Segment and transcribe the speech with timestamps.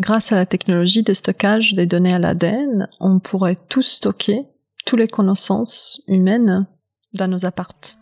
[0.00, 4.46] Grâce à la technologie de stockage des données à l'ADN, on pourrait tout stocker,
[4.86, 6.66] toutes les connaissances humaines
[7.12, 7.98] dans nos appartes.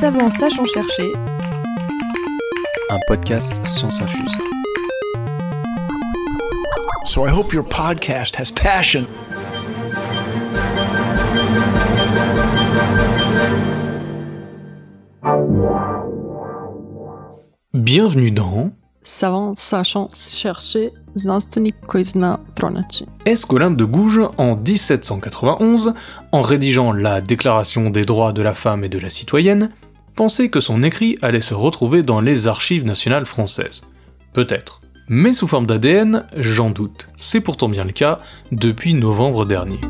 [0.00, 1.12] Savons, sachons chercher.
[2.90, 4.36] Un podcast Science Infuse.
[7.04, 9.06] So I hope your podcast has passion.
[17.90, 18.70] Bienvenue dans
[19.02, 23.04] Savons, sachons chercher znanstveni koji zna pronaći.
[23.24, 25.94] Escolin de Gouges en 1791,
[26.32, 29.70] en rédigeant la Déclaration des droits de la femme et de la citoyenne,
[30.14, 33.80] pensait que son écrit allait se retrouver dans les archives nationales françaises.
[34.34, 34.80] Peut-être.
[35.08, 37.08] Mais sous forme d'ADN, j'en doute.
[37.16, 38.18] C'est pourtant bien le cas
[38.52, 39.80] depuis novembre dernier.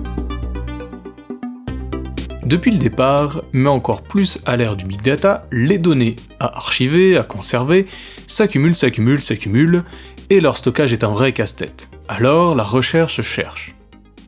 [2.48, 7.18] Depuis le départ, mais encore plus à l'ère du big data, les données à archiver,
[7.18, 7.86] à conserver,
[8.26, 9.84] s'accumulent, s'accumulent, s'accumulent,
[10.30, 11.90] et leur stockage est un vrai casse-tête.
[12.08, 13.74] Alors la recherche cherche.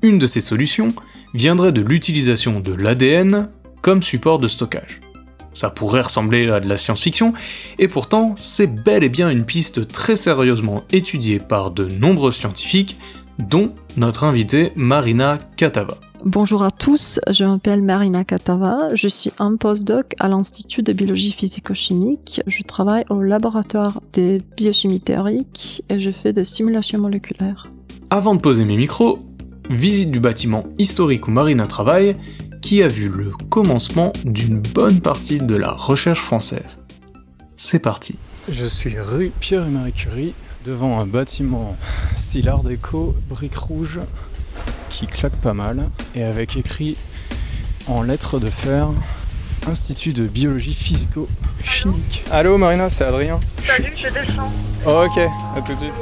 [0.03, 0.93] Une de ces solutions
[1.33, 3.49] viendrait de l'utilisation de l'ADN
[3.81, 5.01] comme support de stockage.
[5.55, 7.33] Ça pourrait ressembler à de la science-fiction,
[7.79, 12.99] et pourtant c'est bel et bien une piste très sérieusement étudiée par de nombreux scientifiques,
[13.41, 15.97] dont notre invitée Marina Katava.
[16.25, 21.33] Bonjour à tous, je m'appelle Marina Katava, je suis un postdoc à l'Institut de biologie
[21.33, 22.43] physico-chimique.
[22.47, 27.71] Je travaille au laboratoire de biochimie théorique et je fais des simulations moléculaires.
[28.11, 29.19] Avant de poser mes micros,
[29.71, 32.17] visite du bâtiment historique où Marina travaille,
[32.61, 36.81] qui a vu le commencement d'une bonne partie de la recherche française.
[37.57, 38.19] C'est parti.
[38.51, 41.77] Je suis rue Pierre et Marie Curie, devant un bâtiment
[42.17, 44.01] style art déco, briques rouges,
[44.89, 46.97] qui claque pas mal, et avec écrit
[47.87, 48.89] en lettres de fer
[49.71, 52.25] Institut de biologie physico-chimique.
[52.31, 53.39] Allô Marina, c'est Adrien.
[53.67, 54.51] Salut, je descends.
[54.87, 55.19] Oh, ok,
[55.55, 55.93] à tout de suite.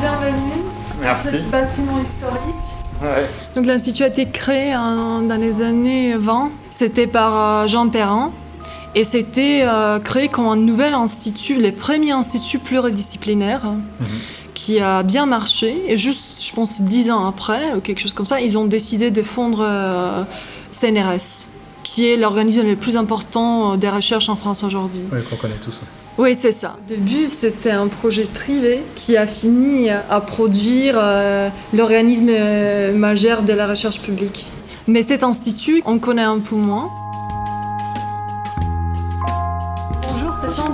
[0.00, 0.62] Bienvenue
[1.00, 1.38] Merci.
[1.50, 2.40] bâtiment historique.
[3.02, 3.26] Ouais.
[3.54, 6.50] Donc l'Institut a été créé en- dans les années 20.
[6.70, 8.32] C'était par euh, Jean Perrin.
[8.96, 13.78] Et c'était euh, créé comme un nouvel institut, les premiers instituts pluridisciplinaires, hein,
[14.54, 15.76] qui a bien marché.
[15.88, 19.10] Et juste, je pense, dix ans après, ou quelque chose comme ça, ils ont décidé
[19.10, 20.22] de fondre euh,
[20.70, 21.48] CNRS,
[21.82, 25.02] qui est l'organisme le plus important euh, des recherches en France aujourd'hui.
[25.12, 25.80] Oui, qu'on connaît tous.
[26.16, 26.76] Oui, c'est ça.
[26.78, 32.30] Au début, c'était un projet privé qui a fini à produire euh, l'organisme
[32.96, 34.52] majeur de la recherche publique.
[34.86, 36.90] Mais cet institut, on connaît un peu moins.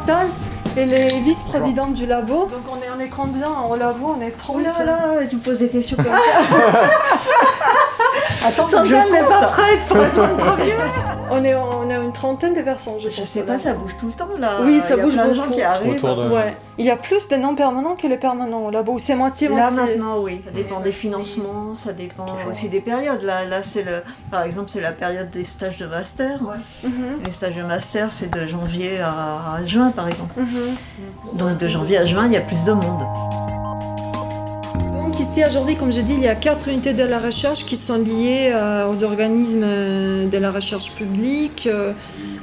[0.00, 0.28] Chantal.
[0.76, 2.46] Elle est vice-présidente du labo.
[2.46, 4.14] Donc on est, on est combien au labo?
[4.18, 4.56] On est 30.
[4.58, 6.12] Oh là là, tu me poses des questions comme ça.
[8.48, 9.48] Attends, Chantal n'est pas compte.
[9.48, 10.72] prête pour être en premier.
[11.30, 13.94] On est, on est une trentaine de personnes, je, Je pense, sais pas, ça bouge
[13.98, 14.58] tout le temps là.
[14.62, 15.92] Oui, ça Il y a bouge plein de gens qui arrivent.
[16.04, 16.56] Autour de- Ouais.
[16.78, 18.98] Il y a plus de non permanents que les permanents labo.
[18.98, 19.76] C'est moitié-moitié.
[19.76, 23.22] Là maintenant, oui, ça dépend des financements, ça dépend aussi des périodes.
[23.22, 26.40] Là, là c'est le, par exemple, c'est la période des stages de master.
[26.82, 26.90] Mhm,
[27.26, 30.32] Les stages de master, c'est de janvier à, à juin, par exemple.
[30.40, 31.34] mhm.
[31.34, 33.02] Donc de janvier à juin, il y a plus de monde.
[35.10, 37.74] Donc ici aujourd'hui, comme j'ai dit, il y a quatre unités de la recherche qui
[37.74, 41.92] sont liées euh, aux organismes euh, de la recherche publique, euh,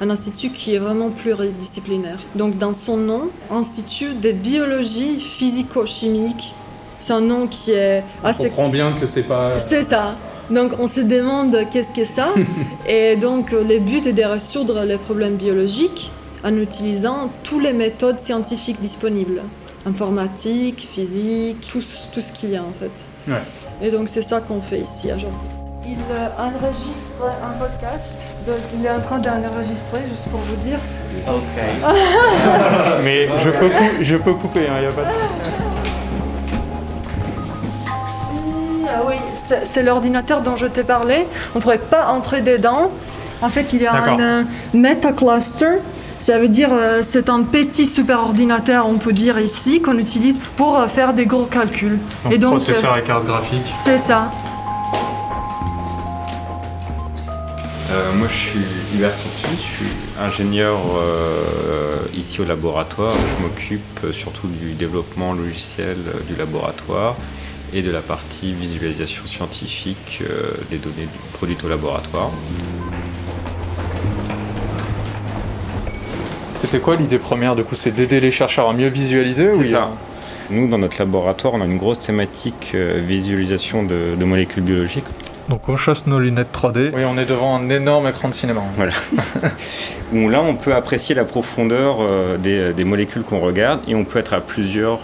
[0.02, 2.20] un institut qui est vraiment pluridisciplinaire.
[2.36, 6.56] Donc dans son nom, Institut de biologie physico-chimique,
[7.00, 8.50] c'est un nom qui est On assez...
[8.50, 9.58] comprend bien que c'est pas.
[9.60, 10.16] C'est ça.
[10.52, 12.34] Donc on se demande qu'est-ce que ça.
[12.90, 16.12] Et donc le but est de résoudre les problèmes biologiques
[16.44, 19.42] en utilisant toutes les méthodes scientifiques disponibles.
[19.88, 22.92] Informatique, physique, tout, ce- tout ce qu'il y a en fait.
[23.32, 23.42] Ouais.
[23.82, 25.48] Et donc c'est ça qu'on fait ici aujourd'hui.
[25.86, 30.80] Il euh, enregistre un podcast, donc il est en train d'enregistrer, juste pour vous dire.
[33.04, 35.08] Mais je peux, cou- je peux couper, il n'y a pas de.
[38.90, 39.16] Ah oui,
[39.64, 41.26] c'est l'ordinateur dont je t'ai parlé.
[41.56, 42.92] On ne pourrait pas entrer dedans.
[43.42, 44.20] En fait, il y a D'accord.
[44.20, 45.78] un euh, metacluster.
[46.20, 50.78] Ça veut dire euh, c'est un petit superordinateur, on peut dire ici, qu'on utilise pour
[50.78, 52.00] euh, faire des gros calculs.
[52.32, 53.62] Et donc, processeur à carte graphique.
[53.66, 54.32] euh, c'est ça.
[57.90, 58.66] Euh, moi, je suis
[58.96, 63.14] Hubert Santus, je suis ingénieur euh, ici au laboratoire.
[63.14, 67.16] Je m'occupe surtout du développement logiciel euh, du laboratoire
[67.74, 72.32] et de la partie visualisation scientifique euh, des données produites au laboratoire.
[76.58, 79.66] C'était quoi l'idée première du coup C'est d'aider les chercheurs à mieux visualiser ou a-
[79.66, 79.90] ça.
[80.50, 85.04] Nous, dans notre laboratoire, on a une grosse thématique euh, visualisation de, de molécules biologiques.
[85.50, 86.92] Donc on chasse nos lunettes 3D.
[86.96, 88.62] Oui, on est devant un énorme écran de cinéma.
[88.76, 88.94] Voilà.
[90.14, 94.04] Où là, on peut apprécier la profondeur euh, des, des molécules qu'on regarde et on
[94.04, 95.00] peut être à plusieurs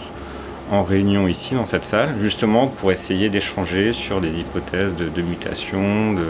[0.72, 5.22] en réunion ici dans cette salle, justement pour essayer d'échanger sur des hypothèses de, de
[5.22, 6.24] mutation de,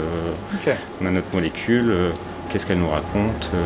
[0.55, 0.75] Ok.
[1.01, 2.11] de notre molécule, euh,
[2.51, 3.63] qu'est-ce qu'elle nous raconte, euh,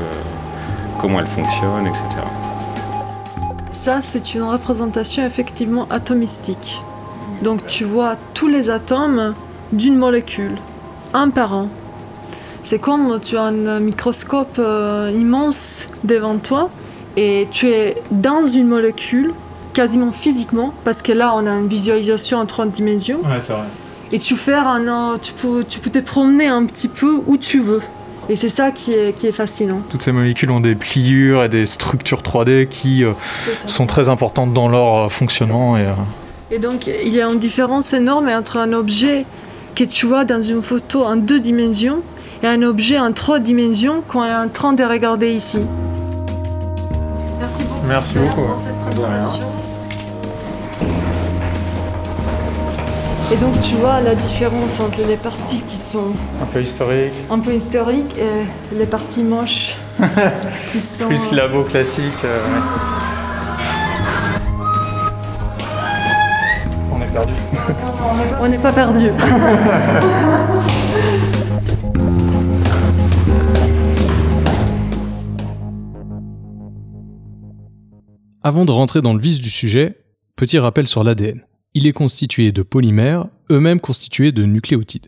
[1.00, 2.04] comment elle fonctionne, etc.
[3.72, 6.80] Ça, c'est une représentation effectivement atomistique.
[7.42, 9.34] Donc tu vois tous les atomes
[9.72, 10.56] d'une molécule,
[11.14, 11.68] un par un.
[12.64, 16.68] C'est comme tu as un microscope euh, immense devant toi
[17.16, 19.32] et tu es dans une molécule
[19.72, 23.62] quasiment physiquement parce que là on a une visualisation en trois dimensions Ouais, c'est vrai.
[24.12, 27.36] et tu fais un, euh, tu peux, tu peux te promener un petit peu où
[27.36, 27.80] tu veux.
[28.30, 29.80] Et c'est ça qui est, qui est fascinant.
[29.88, 33.12] Toutes ces molécules ont des pliures et des structures 3D qui euh,
[33.66, 35.78] sont très importantes dans leur euh, fonctionnement.
[35.78, 35.92] Et, euh,
[36.50, 39.24] Et donc, il y a une différence énorme entre un objet
[39.74, 42.00] que tu vois dans une photo en deux dimensions
[42.42, 45.60] et un objet en trois dimensions qu'on est en train de regarder ici.
[47.40, 47.86] Merci beaucoup.
[47.86, 48.42] Merci beaucoup.
[48.42, 49.57] pour cette présentation.
[53.30, 57.12] Et donc, tu vois la différence entre les parties qui sont un peu historique.
[57.30, 59.76] un peu historiques et les parties moches
[60.72, 61.08] qui sont.
[61.08, 62.04] Plus labo classique.
[62.24, 62.38] euh,
[66.90, 67.32] On est perdu.
[68.40, 69.10] On n'est pas perdu.
[78.42, 79.96] Avant de rentrer dans le vif du sujet,
[80.36, 81.42] petit rappel sur l'ADN.
[81.78, 85.06] Il est constitué de polymères, eux-mêmes constitués de nucléotides.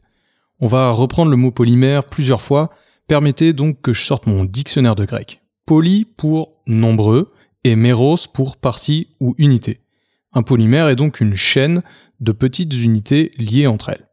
[0.61, 2.71] On va reprendre le mot polymère plusieurs fois,
[3.09, 5.43] permettez donc que je sorte mon dictionnaire de grec.
[5.67, 7.33] Poly pour nombreux
[7.65, 9.79] et méros pour partie ou unité.
[10.33, 11.83] Un polymère est donc une chaîne
[12.21, 14.07] de petites unités liées entre elles.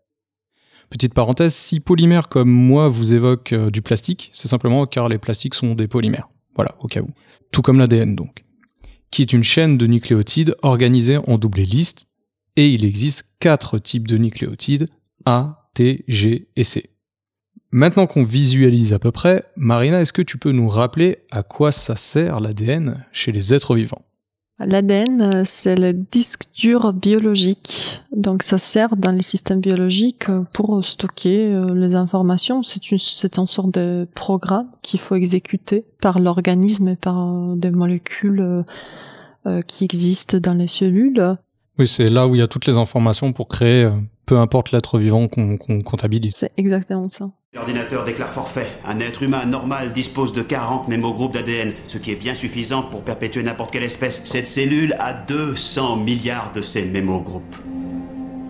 [0.89, 5.19] Petite parenthèse, si polymère comme moi vous évoque euh, du plastique, c'est simplement car les
[5.19, 6.27] plastiques sont des polymères.
[6.55, 7.07] Voilà, au cas où.
[7.51, 8.41] Tout comme l'ADN donc
[9.11, 12.06] qui est une chaîne de nucléotides organisée en double hélice,
[12.57, 14.87] et il existe quatre types de nucléotides,
[15.25, 16.89] A, T, G et C.
[17.71, 21.71] Maintenant qu'on visualise à peu près, Marina, est-ce que tu peux nous rappeler à quoi
[21.71, 24.01] ça sert l'ADN chez les êtres vivants?
[24.59, 28.01] L'ADN, euh, c'est le disque dur biologique.
[28.11, 32.63] Donc, ça sert dans les systèmes biologiques euh, pour stocker euh, les informations.
[32.63, 32.97] C'est une
[33.45, 38.63] sorte de programme qu'il faut exécuter par l'organisme et par des molécules
[39.65, 41.37] qui existent dans les cellules.
[41.79, 43.91] Oui, c'est là où il y a toutes les informations pour créer, euh,
[44.25, 46.33] peu importe l'être vivant qu'on qu'on comptabilise.
[46.35, 47.29] C'est exactement ça.
[47.53, 48.67] L'ordinateur déclare forfait.
[48.85, 53.03] Un être humain normal dispose de 40 mémogroupes d'ADN, ce qui est bien suffisant pour
[53.03, 54.21] perpétuer n'importe quelle espèce.
[54.25, 57.55] Cette cellule a 200 milliards de ces mémogroupes.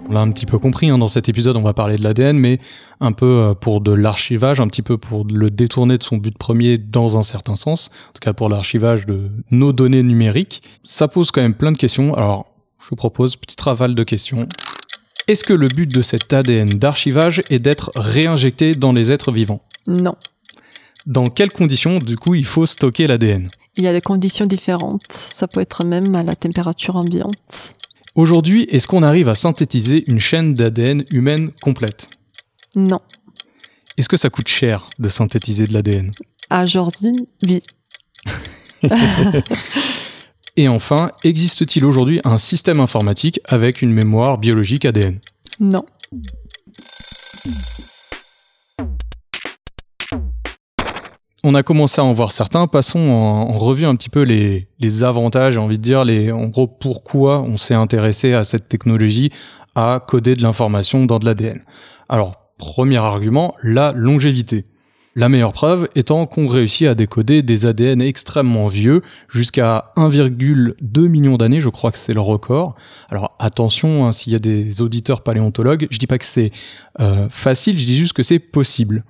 [0.10, 2.38] On l'a un petit peu compris, hein, dans cet épisode on va parler de l'ADN,
[2.38, 2.60] mais
[3.02, 6.38] un peu euh, pour de l'archivage, un petit peu pour le détourner de son but
[6.38, 10.64] premier dans un certain sens, en tout cas pour l'archivage de nos données numériques.
[10.84, 14.48] Ça pose quand même plein de questions, alors je vous propose petit raval de questions.
[15.28, 19.60] Est-ce que le but de cet ADN d'archivage est d'être réinjecté dans les êtres vivants?
[19.88, 20.16] Non.
[21.06, 25.12] Dans quelles conditions, du coup, il faut stocker l'ADN Il y a des conditions différentes.
[25.12, 27.76] Ça peut être même à la température ambiante.
[28.16, 32.10] Aujourd'hui, est-ce qu'on arrive à synthétiser une chaîne d'ADN humaine complète?
[32.76, 33.00] Non.
[33.98, 36.12] Est-ce que ça coûte cher de synthétiser de l'ADN
[36.52, 37.62] Aujourd'hui, oui.
[40.60, 45.20] Et enfin, existe-t-il aujourd'hui un système informatique avec une mémoire biologique ADN
[45.60, 45.86] Non.
[51.44, 54.68] On a commencé à en voir certains, passons en, en revue un petit peu les,
[54.80, 58.68] les avantages, j'ai envie de dire, les, en gros pourquoi on s'est intéressé à cette
[58.68, 59.32] technologie
[59.76, 61.62] à coder de l'information dans de l'ADN.
[62.10, 64.66] Alors, premier argument, la longévité.
[65.18, 71.38] La meilleure preuve étant qu'on réussit à décoder des ADN extrêmement vieux, jusqu'à 1,2 million
[71.38, 72.76] d'années, je crois que c'est le record.
[73.10, 76.52] Alors attention, hein, s'il y a des auditeurs paléontologues, je dis pas que c'est
[77.00, 79.04] euh, facile, je dis juste que c'est possible.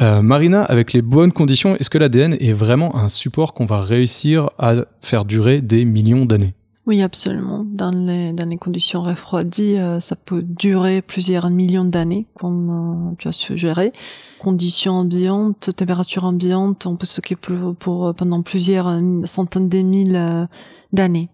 [0.00, 3.82] Euh, Marina, avec les bonnes conditions, est-ce que l'ADN est vraiment un support qu'on va
[3.82, 6.54] réussir à faire durer des millions d'années?
[6.84, 7.64] Oui, absolument.
[7.64, 13.14] Dans les, dans les conditions refroidies, euh, ça peut durer plusieurs millions d'années, comme euh,
[13.18, 13.92] tu as suggéré.
[14.40, 20.16] Conditions ambiantes, température ambiante, on peut stocker pour, pour, pendant plusieurs euh, centaines de mille
[20.16, 20.44] euh,
[20.92, 21.28] d'années.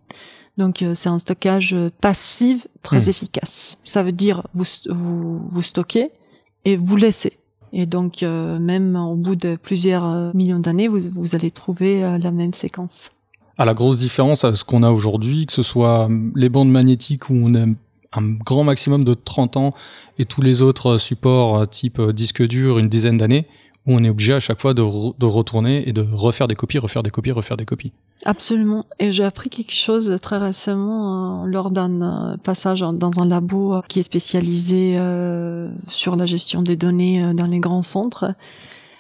[0.58, 3.10] Donc euh, c'est un stockage passif très Hmm.
[3.10, 3.78] efficace.
[3.84, 6.10] Ça veut dire vous, vous, vous stockez
[6.66, 7.32] et vous laissez.
[7.72, 12.04] Et donc euh, même au bout de plusieurs euh, millions d'années, vous, vous allez trouver
[12.04, 13.12] euh, la même séquence.
[13.58, 16.70] À la grosse différence à ce qu'on a aujourd'hui, que ce soit hum, les bandes
[16.70, 17.66] magnétiques où on est
[18.16, 19.74] un grand maximum de 30 ans
[20.18, 23.46] et tous les autres supports euh, type euh, disque dur une dizaine d'années
[23.86, 26.78] où on est obligé à chaque fois de, de, retourner et de refaire des copies,
[26.78, 27.92] refaire des copies, refaire des copies.
[28.24, 28.84] Absolument.
[28.98, 33.98] Et j'ai appris quelque chose très récemment euh, lors d'un passage dans un labo qui
[33.98, 34.98] est spécialisé
[35.88, 38.34] sur la gestion des données dans les grands centres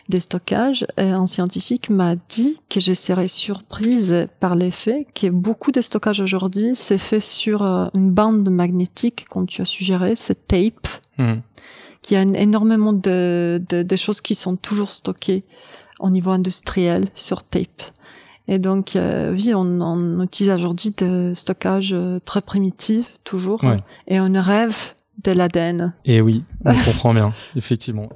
[0.08, 5.80] des stockages, un scientifique m'a dit que je serais surprise par l'effet que beaucoup de
[5.80, 10.88] stockages aujourd'hui c'est fait sur une bande magnétique, comme tu as suggéré, c'est tape.
[11.18, 11.34] Mmh.
[12.00, 15.44] Qui a énormément de, de, de, choses qui sont toujours stockées
[15.98, 17.82] au niveau industriel sur tape.
[18.46, 23.82] Et donc, euh, oui, on, on utilise aujourd'hui de stockage très primitif, toujours, Ouais.
[24.06, 24.74] et on rêve
[25.24, 25.92] de l'ADN.
[26.06, 28.08] Et oui, on comprend bien, effectivement.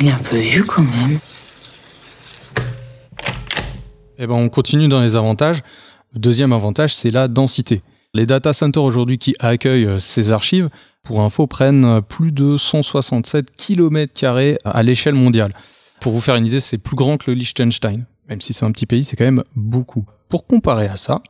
[0.00, 1.18] Il est un peu vieux quand même.
[4.18, 5.62] Eh ben, on continue dans les avantages.
[6.14, 7.82] Le deuxième avantage, c'est la densité.
[8.14, 10.70] Les data centers aujourd'hui qui accueillent euh, ces archives,
[11.02, 14.24] pour info, prennent plus de 167 km
[14.64, 15.52] à l'échelle mondiale.
[16.00, 18.04] Pour vous faire une idée, c'est plus grand que le Liechtenstein.
[18.28, 20.04] Même si c'est un petit pays, c'est quand même beaucoup.
[20.28, 21.22] Pour comparer à ça,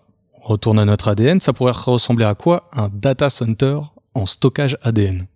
[0.42, 3.78] on retourne à notre ADN, ça pourrait ressembler à quoi un data center
[4.14, 5.26] en stockage ADN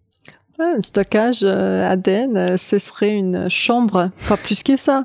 [0.62, 5.04] un stockage euh, ADN, euh, ce serait une chambre, pas plus que ça.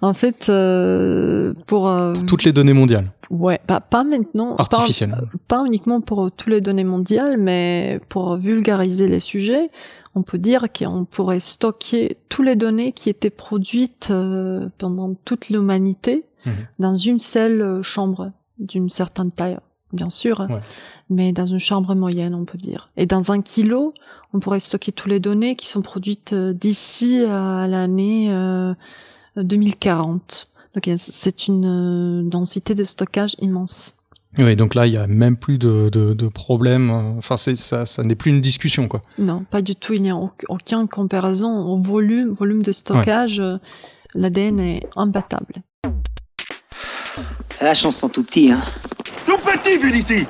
[0.00, 3.10] En fait, euh, pour, pour toutes les données mondiales.
[3.30, 4.56] Ouais, pas, pas maintenant.
[4.56, 5.14] Artificielles.
[5.48, 9.70] Pas, pas, uniquement pour toutes les données mondiales, mais pour vulgariser les sujets,
[10.14, 14.12] on peut dire qu'on pourrait stocker toutes les données qui étaient produites
[14.78, 16.50] pendant toute l'humanité mmh.
[16.78, 19.58] dans une seule chambre d'une certaine taille
[19.94, 20.58] bien sûr, ouais.
[21.08, 22.90] mais dans une chambre moyenne, on peut dire.
[22.96, 23.92] Et dans un kilo,
[24.34, 28.74] on pourrait stocker toutes les données qui sont produites euh, d'ici à l'année euh,
[29.36, 30.46] 2040.
[30.74, 33.94] Donc c'est une densité de stockage immense.
[34.38, 36.90] Oui, donc là, il y a même plus de, de, de problème.
[36.90, 39.00] Enfin, c'est ça, ça n'est plus une discussion, quoi.
[39.16, 39.92] Non, pas du tout.
[39.92, 43.38] Il n'y a aucune comparaison au volume, volume de stockage.
[43.38, 43.58] Ouais.
[44.16, 45.62] L'ADN est imbattable.
[47.60, 48.62] La chance sont tout petits, hein.
[49.24, 50.26] Tout petit vu d'ici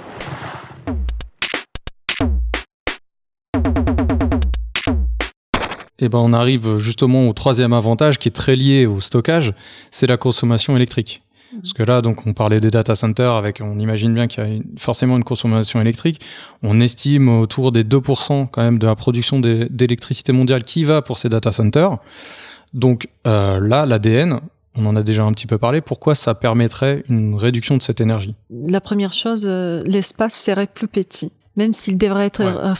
[5.99, 9.53] Et ben on arrive justement au troisième avantage qui est très lié au stockage,
[9.91, 11.23] c'est la consommation électrique.
[11.61, 14.47] Parce que là, donc, on parlait des data centers avec, on imagine bien qu'il y
[14.47, 16.21] a une, forcément une consommation électrique.
[16.63, 21.19] On estime autour des 2% quand même de la production d'électricité mondiale qui va pour
[21.19, 21.99] ces data centers.
[22.73, 24.41] Donc euh, là, l'ADN,
[24.77, 25.81] on en a déjà un petit peu parlé.
[25.81, 28.35] Pourquoi ça permettrait une réduction de cette énergie?
[28.51, 31.33] La première chose, euh, l'espace serait plus petit.
[31.57, 32.75] Même s'il devrait être ouais.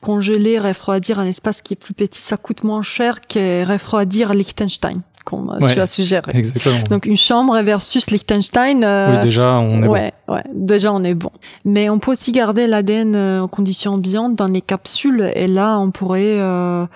[0.00, 4.94] Congeler, refroidir un espace qui est plus petit, ça coûte moins cher que refroidir Liechtenstein,
[5.24, 6.32] comme ouais, tu as suggéré.
[6.34, 6.82] Exactement.
[6.88, 8.82] Donc une chambre versus Liechtenstein.
[8.82, 10.34] Euh, oui, déjà on est ouais, bon.
[10.34, 11.30] Ouais, déjà on est bon.
[11.64, 15.90] Mais on peut aussi garder l'ADN en conditions ambiantes dans les capsules, et là on
[15.90, 16.86] pourrait euh,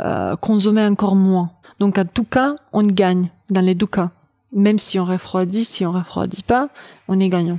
[0.00, 1.50] euh, consommer encore moins.
[1.78, 4.10] Donc en tout cas, on gagne dans les deux cas.
[4.52, 6.68] Même si on refroidit, si on refroidit pas,
[7.08, 7.58] on est gagnant.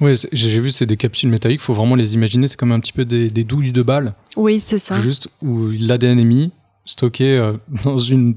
[0.00, 2.92] Oui, j'ai vu, c'est des capsules métalliques, faut vraiment les imaginer, c'est comme un petit
[2.92, 4.14] peu des, des douilles de balles.
[4.36, 5.00] Oui, c'est ça.
[5.00, 6.52] Juste où l'ADN est mis,
[6.86, 7.52] stocké euh,
[7.84, 8.36] dans une,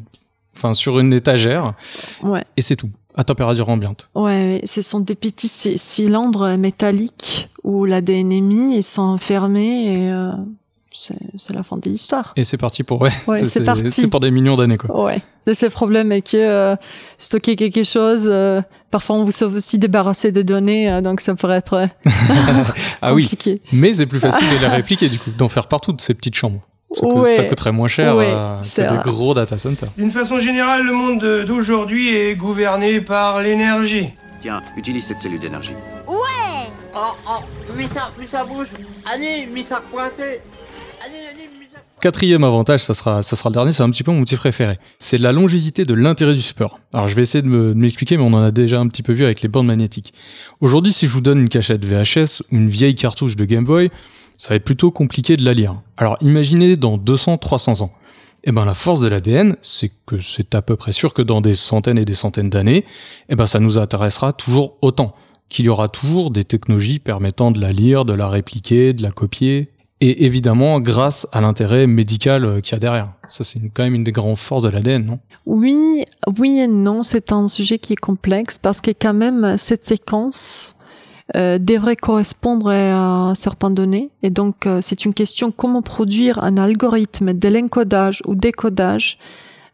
[0.56, 1.74] enfin, sur une étagère.
[2.22, 2.44] Ouais.
[2.58, 4.10] Et c'est tout, à température ambiante.
[4.16, 10.12] Ouais, ce sont des petits cylindres métalliques où l'ADN est mis, ils sont fermés et
[10.12, 10.32] euh,
[10.94, 12.34] c'est la fin de l'histoire.
[12.36, 13.90] Et c'est parti pour, ouais, ouais c'est parti.
[13.90, 15.04] C'est pour des millions d'années, quoi.
[15.04, 15.22] Ouais.
[15.46, 16.76] Le seul problème est que euh,
[17.18, 21.36] stocker quelque chose, euh, parfois on vous sauve aussi débarrasser des données, euh, donc ça
[21.36, 21.86] pourrait être
[23.02, 23.62] ah compliqué.
[23.64, 26.14] oui, mais c'est plus facile de les répliquer, du coup, d'en faire partout de ces
[26.14, 26.62] petites chambres.
[26.94, 27.36] Ça, ouais.
[27.36, 29.90] ça coûterait moins cher ouais, que des gros data centers.
[29.98, 34.10] D'une façon générale, le monde d'aujourd'hui est gouverné par l'énergie.
[34.42, 35.74] Tiens, utilise cette cellule d'énergie.
[36.08, 36.44] Ouais
[36.96, 37.44] Oh, oh,
[37.76, 38.68] mais ça, mais ça bouge.
[39.12, 40.42] Allez, mais ça coincé.
[42.04, 44.78] Quatrième avantage, ça sera, ça sera le dernier, c'est un petit peu mon petit préféré.
[45.00, 46.78] C'est la longévité de l'intérêt du support.
[46.92, 49.24] Alors je vais essayer de m'expliquer, mais on en a déjà un petit peu vu
[49.24, 50.14] avec les bandes magnétiques.
[50.60, 53.90] Aujourd'hui, si je vous donne une cachette VHS ou une vieille cartouche de Game Boy,
[54.38, 55.80] ça va être plutôt compliqué de la lire.
[55.96, 57.92] Alors imaginez dans 200, 300 ans.
[58.44, 61.40] Eh ben la force de l'ADN, c'est que c'est à peu près sûr que dans
[61.40, 62.84] des centaines et des centaines d'années,
[63.30, 65.16] eh ben ça nous intéressera toujours autant.
[65.48, 69.12] Qu'il y aura toujours des technologies permettant de la lire, de la répliquer, de la
[69.12, 69.73] copier,
[70.04, 73.10] et évidemment grâce à l'intérêt médical qu'il y a derrière.
[73.30, 75.20] Ça, c'est quand même une des grandes forces de l'ADN, non?
[75.46, 76.04] Oui,
[76.40, 77.04] oui et non.
[77.04, 80.76] C'est un sujet qui est complexe parce que quand même cette séquence
[81.38, 84.10] euh, devrait correspondre à certaines données.
[84.24, 89.18] Et donc, euh, c'est une question comment produire un algorithme de l'encodage ou décodage,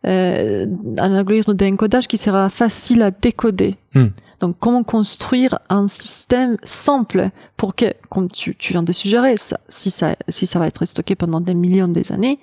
[0.05, 0.67] euh,
[0.99, 3.75] un algorithme d'encodage qui sera facile à décoder.
[3.95, 4.09] Hmm.
[4.39, 9.59] Donc, comment construire un système simple pour que, comme tu, tu viens de suggérer, ça,
[9.67, 12.39] si, ça, si ça va être stocké pendant des millions des années,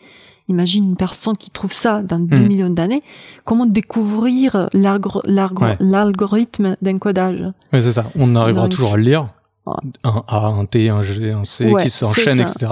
[0.48, 2.46] imagine une personne qui trouve ça dans deux Hmm.
[2.48, 3.02] millions d'années,
[3.44, 5.76] comment découvrir l'algor- l'algor- Ouais.
[5.80, 7.40] l'algorithme d'encodage?
[7.72, 8.04] Ouais, c'est ça.
[8.18, 9.28] On arrivera Donc- toujours à le lire.
[10.04, 12.70] Un A, un T, un G, un C Ouais, qui s'enchaînent, etc.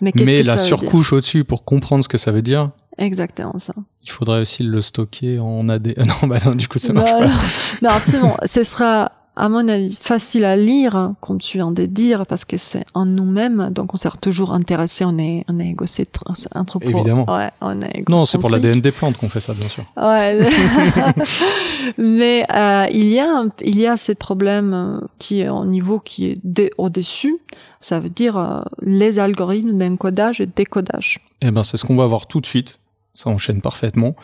[0.00, 3.72] Mais que la surcouche au-dessus pour comprendre ce que ça veut dire, Exactement ça.
[4.04, 5.94] il faudrait aussi le stocker en AD.
[6.06, 7.26] Non, bah non, du coup, ça marche Voilà.
[7.26, 7.32] pas.
[7.82, 8.36] non, absolument.
[8.44, 12.58] Ce sera, à mon avis, facile à lire, comme tu viens de dire, parce que
[12.58, 16.86] c'est en nous-mêmes, donc on s'est toujours intéressé, on est, on est égocentrique, anthropo.
[16.86, 17.24] Évidemment.
[17.34, 19.84] Ouais, on est Non, c'est pour l'ADN des plantes qu'on fait ça, bien sûr.
[19.96, 20.38] Ouais.
[21.98, 23.34] Mais euh, il y a
[23.64, 27.38] il y a ces problèmes qui est au niveau qui est au-dessus.
[27.80, 31.18] Ça veut dire euh, les algorithmes d'encodage et décodage.
[31.40, 32.78] Eh ben, c'est ce qu'on va voir tout de suite.
[33.14, 34.14] Ça enchaîne parfaitement.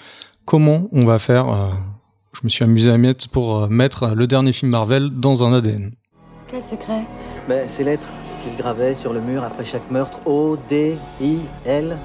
[0.45, 1.71] Comment on va faire euh,
[2.33, 5.53] Je me suis amusé à mettre pour euh, mettre le dernier film Marvel dans un
[5.53, 5.93] ADN.
[6.51, 7.05] Quel secret?
[7.49, 8.09] Ben, ces lettres
[8.43, 10.21] qu'il gravait sur le mur après chaque meurtre.
[10.27, 11.99] O, D, I, L.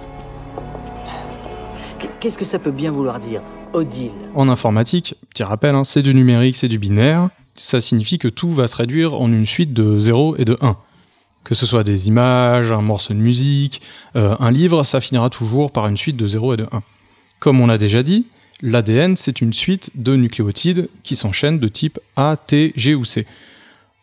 [2.00, 3.42] Qu- Qu'est-ce que ça peut bien vouloir dire
[3.74, 4.12] Odile?
[4.36, 7.30] En informatique, petit rappel, hein, c'est du numérique, c'est du binaire.
[7.56, 10.76] Ça signifie que tout va se réduire en une suite de 0 et de 1.
[11.44, 13.82] Que ce soit des images, un morceau de musique,
[14.16, 16.82] euh, un livre, ça finira toujours par une suite de 0 et de 1.
[17.40, 18.28] Comme on l'a déjà dit,
[18.62, 23.26] l'ADN, c'est une suite de nucléotides qui s'enchaînent de type A, T, G ou C.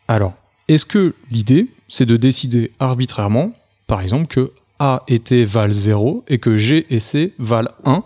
[0.06, 0.34] Alors,
[0.68, 3.52] est-ce que l'idée, c'est de décider arbitrairement,
[3.86, 8.04] par exemple, que A et T valent 0 et que G et C valent 1,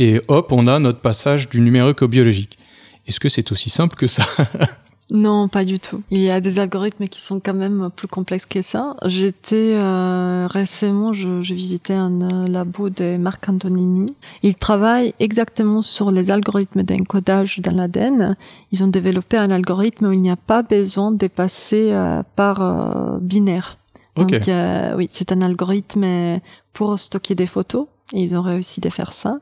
[0.00, 2.58] et hop, on a notre passage du numérique au biologique?
[3.06, 4.24] Est-ce que c'est aussi simple que ça?
[5.10, 6.02] Non, pas du tout.
[6.10, 8.96] Il y a des algorithmes qui sont quand même plus complexes que ça.
[9.04, 14.06] J'étais euh, récemment, je, je visitais un euh, labo de Marc Antonini.
[14.42, 18.34] Il travaille exactement sur les algorithmes d'encodage dans l'ADN.
[18.72, 22.62] Ils ont développé un algorithme où il n'y a pas besoin de passer euh, par
[22.62, 23.76] euh, binaire.
[24.16, 26.40] Donc euh, oui, c'est un algorithme
[26.72, 27.86] pour stocker des photos.
[28.12, 29.38] Et ils ont réussi de faire ça.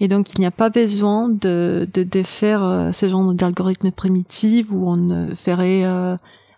[0.00, 3.90] Et donc, il n'y a pas besoin de, de, de faire euh, ce genre d'algorithme
[3.90, 5.84] primitif où on euh, ferait...
[5.84, 6.16] euh,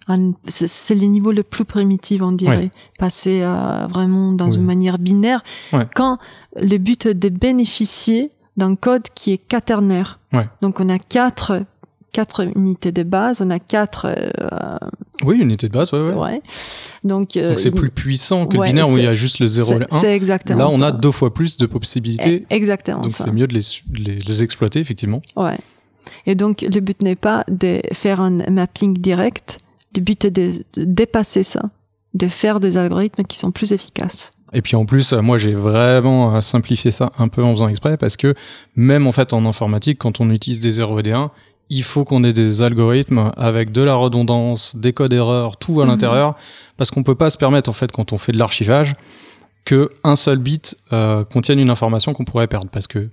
[0.09, 2.57] un- c'est les niveaux les plus primitifs, on dirait.
[2.57, 2.71] Ouais.
[2.99, 4.57] Passer euh, vraiment dans Oui.
[4.57, 5.43] une manière binaire.
[5.73, 5.85] Ouais.
[5.95, 6.19] Quand
[6.57, 10.19] le but est de bénéficier d'un code qui est quaternaire.
[10.33, 10.45] Ouais.
[10.63, 11.63] Donc, on a quatre,
[12.11, 14.07] quatre unités de base, on a quatre...
[14.07, 14.79] euh,
[15.25, 16.13] Oui, unité de base, ouais, ouais.
[16.15, 16.43] ouais.
[17.05, 19.39] Donc, euh, Donc c'est plus puissant que Ouais, le binaire où il y a juste
[19.41, 20.01] le 0 et le c'est- 1.
[20.01, 20.87] c'est exactement Là, on ça.
[20.89, 22.47] a deux fois plus de possibilités.
[22.51, 25.21] Eh, exactement Donc c'est mieux de les, exploiter, effectivement.
[25.37, 25.59] Ouais.
[26.27, 29.59] Et donc, le but n'est pas de faire un mapping direct.
[29.97, 31.63] Le but est de, de dépasser ça,
[32.15, 34.31] de faire des algorithmes qui sont plus efficaces.
[34.55, 37.99] Et puis en plus, euh, moi j'ai vraiment simplifié ça un peu en faisant exprès
[37.99, 38.35] parce que
[38.77, 41.31] même en fait en informatique, quand on utilise des 0 et des 1,
[41.71, 45.85] il faut qu'on ait des algorithmes avec de la redondance, des codes erreurs, tout à
[45.85, 45.91] Mhm.
[45.91, 46.35] l'intérieur,
[46.77, 48.95] parce qu'on peut pas se permettre en fait quand on fait de l'archivage
[49.65, 53.11] que un seul bit euh, contienne une information qu'on pourrait perdre, parce que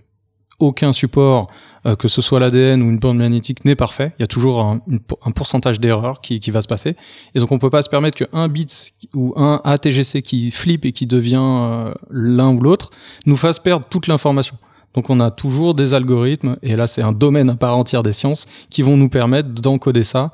[0.60, 1.48] aucun support,
[1.86, 4.14] euh, que ce soit l'ADN ou une bande magnétique, n'est parfait.
[4.18, 4.80] Il y a toujours un,
[5.26, 6.96] un pourcentage d'erreur qui, qui va se passer.
[7.34, 10.94] Et donc on peut pas se permettre qu'un bit ou un ATGC qui flippe et
[10.94, 12.92] qui devient euh, l'un ou l'autre
[13.26, 14.56] nous fasse perdre toute l'information.
[14.96, 18.14] Donc on a toujours des algorithmes, et là c'est un domaine à part entière des
[18.14, 20.32] sciences, qui vont nous permettre d'encoder ça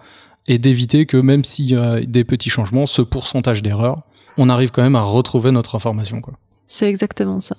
[0.47, 4.01] et d'éviter que même s'il y a des petits changements, ce pourcentage d'erreur,
[4.37, 6.21] on arrive quand même à retrouver notre information.
[6.67, 7.57] C'est exactement ça.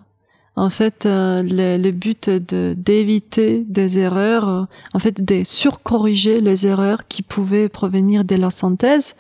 [0.54, 6.66] En fait, euh, le, but de d'éviter des erreurs, euh, en fait, de surcorriger les
[6.66, 9.16] erreurs qui pouvaient provenir de la synthèse,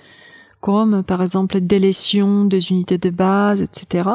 [0.62, 4.08] comme par exemple délétion des unités de base, etc.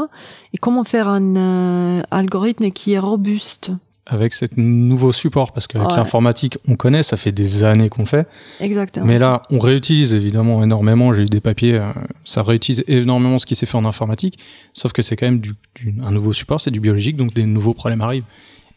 [0.54, 3.72] Et comment faire un euh, algorithme qui est robuste?
[4.10, 5.98] Avec ce nouveau support, parce qu'avec Ouais.
[5.98, 8.26] l'informatique, on connaît, ça fait des années qu'on fait.
[8.62, 9.06] Exactement.
[9.06, 11.14] Mais là, on réutilise évidemment énormément.
[11.14, 11.92] J'ai eu des papiers, euh,
[12.24, 14.40] ça réutilise énormément ce qui s'est fait en informatique.
[14.72, 17.46] Sauf que c'est quand même du, du- un nouveau support, c'est du biologique, donc des
[17.46, 18.24] nouveaux problèmes arrivent.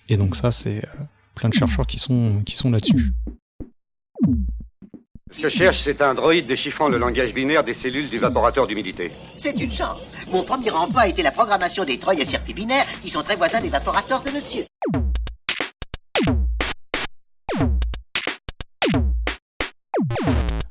[0.09, 1.05] Et donc ça, c'est euh,
[1.37, 3.13] plein de chercheurs qui sont, qui sont là-dessus.
[5.33, 8.67] Ce que je cherche, c'est un droïde déchiffrant le langage binaire des cellules du vaporateur
[8.67, 9.13] d'humidité.
[9.37, 10.11] C'est une chance.
[10.33, 13.37] Mon premier emploi a été la programmation des treuils à circuits binaires qui sont très
[13.37, 14.65] voisins des vaporateurs de monsieur.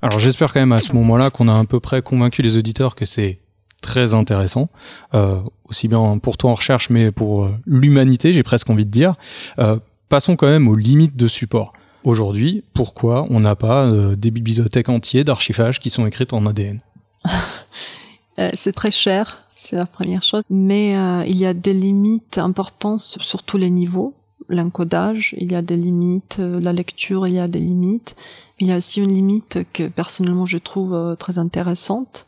[0.01, 2.95] Alors j'espère quand même à ce moment-là qu'on a à peu près convaincu les auditeurs
[2.95, 3.37] que c'est
[3.81, 4.69] très intéressant,
[5.13, 8.91] euh, aussi bien pour toi en recherche, mais pour euh, l'humanité, j'ai presque envie de
[8.91, 9.15] dire.
[9.59, 11.71] Euh, passons quand même aux limites de support.
[12.03, 16.81] Aujourd'hui, pourquoi on n'a pas euh, des bibliothèques entières d'archivage qui sont écrites en ADN
[18.37, 22.37] Euh, c'est très cher, c'est la première chose, mais euh, il y a des limites
[22.37, 24.13] importantes sur tous les niveaux.
[24.47, 28.15] l'encodage, il y a des limites, la lecture, il y a des limites.
[28.59, 32.27] Il y a aussi une limite que personnellement je trouve très intéressante,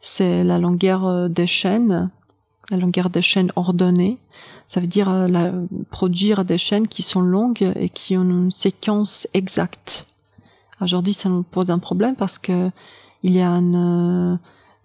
[0.00, 2.12] c'est la longueur des chaînes,
[2.70, 4.18] la longueur des chaînes ordonnées.
[4.68, 5.50] Ça veut dire la,
[5.90, 10.06] produire des chaînes qui sont longues et qui ont une séquence exacte.
[10.80, 12.70] Aujourd'hui, ça nous pose un problème parce que
[13.22, 14.38] il y a une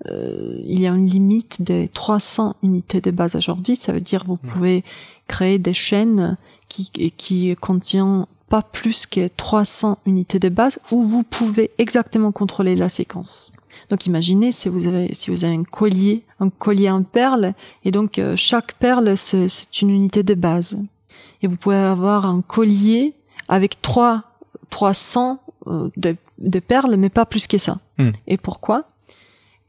[0.10, 3.76] euh, il y a une limite des 300 unités de base aujourd'hui.
[3.76, 4.84] Ça veut dire vous pouvez
[5.28, 6.38] créer des chaînes
[6.70, 12.76] qui, qui contiennent pas plus que 300 unités de base où vous pouvez exactement contrôler
[12.76, 13.52] la séquence.
[13.90, 17.92] Donc imaginez si vous avez si vous avez un collier, un collier en perles et
[17.92, 20.80] donc euh, chaque perle c'est une unité de base.
[21.42, 23.14] Et vous pouvez avoir un collier
[23.48, 24.24] avec 3
[24.70, 27.80] 300 euh, de, de perles mais pas plus que ça.
[27.98, 28.12] Hmm.
[28.28, 28.86] Et pourquoi?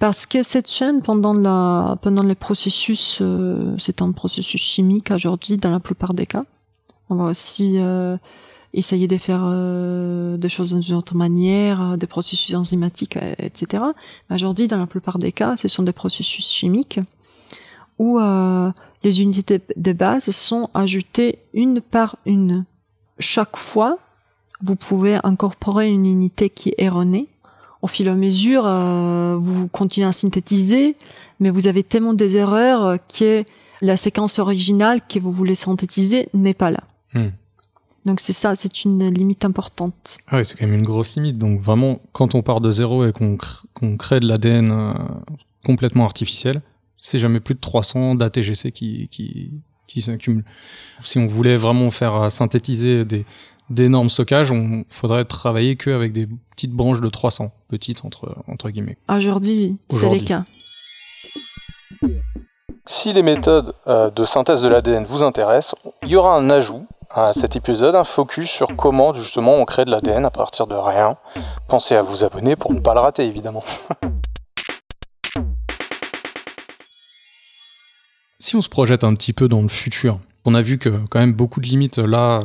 [0.01, 5.57] Parce que cette chaîne, pendant, la, pendant les processus, euh, c'est un processus chimique aujourd'hui
[5.57, 6.43] dans la plupart des cas.
[7.09, 7.79] On va aussi
[8.75, 13.83] essayer de faire euh, des choses d'une autre manière, des processus enzymatiques, etc.
[14.29, 17.01] Mais aujourd'hui, dans la plupart des cas, ce sont des processus chimiques
[17.99, 18.19] où
[19.05, 22.65] les unités de base sont ajoutées une par une.
[23.21, 23.99] Chaque fois,
[24.61, 27.29] vous pouvez incorporer une unité qui est erronée
[27.85, 30.97] au fil et à mesure, euh, vous continuez à synthétiser,
[31.39, 33.45] mais vous avez tellement des erreurs que
[33.83, 36.81] la séquence originale que vous voulez synthétiser n'est pas là.
[37.13, 37.29] Hmm.
[38.05, 40.19] Donc c'est ça, c'est une limite importante.
[40.29, 41.39] Ah oui, c'est quand même une grosse limite.
[41.39, 44.93] Donc vraiment, quand on part de zéro et qu'on crée de l'ADN euh,
[45.65, 46.61] complètement artificiel,
[46.97, 49.53] c'est jamais plus de 300 d'ATGC qui, qui,
[49.87, 50.45] qui s'accumulent.
[51.03, 53.25] Si on voulait vraiment faire synthétiser des,
[53.71, 58.71] d'énormes stockages, on faudrait travailler que avec des petites branches de 300, petites entre, entre
[58.71, 58.99] guillemets.
[59.09, 60.45] Aujourd'hui, oui, c'est les cas.
[62.87, 66.87] Si les méthodes euh, de synthèse de l'ADN vous intéressent, il y aura un ajout
[67.11, 70.75] à cet épisode, un focus sur comment justement on crée de l'ADN à partir de
[70.75, 71.17] rien.
[71.69, 73.65] Pensez à vous abonner pour ne pas le rater évidemment.
[78.39, 81.19] si on se projette un petit peu dans le futur, on a vu que quand
[81.19, 82.43] même beaucoup de limites là,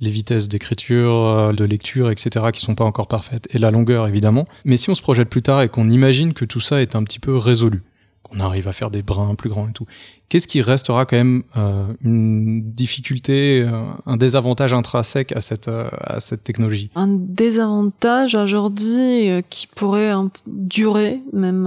[0.00, 4.06] les vitesses d'écriture, euh, de lecture, etc., qui sont pas encore parfaites, et la longueur
[4.06, 4.46] évidemment.
[4.64, 7.02] Mais si on se projette plus tard et qu'on imagine que tout ça est un
[7.02, 7.82] petit peu résolu,
[8.28, 9.86] qu'on arrive à faire des brins plus grands et tout,
[10.28, 16.20] qu'est-ce qui restera quand même euh, une difficulté, euh, un désavantage intrinsèque à cette, à
[16.20, 16.90] cette technologie?
[16.94, 20.12] Un désavantage aujourd'hui qui pourrait
[20.46, 21.64] durer même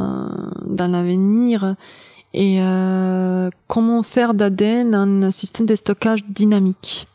[0.65, 1.76] dans l'avenir
[2.34, 2.60] et
[3.67, 7.08] comment faire d'ADN un système de stockage dynamique?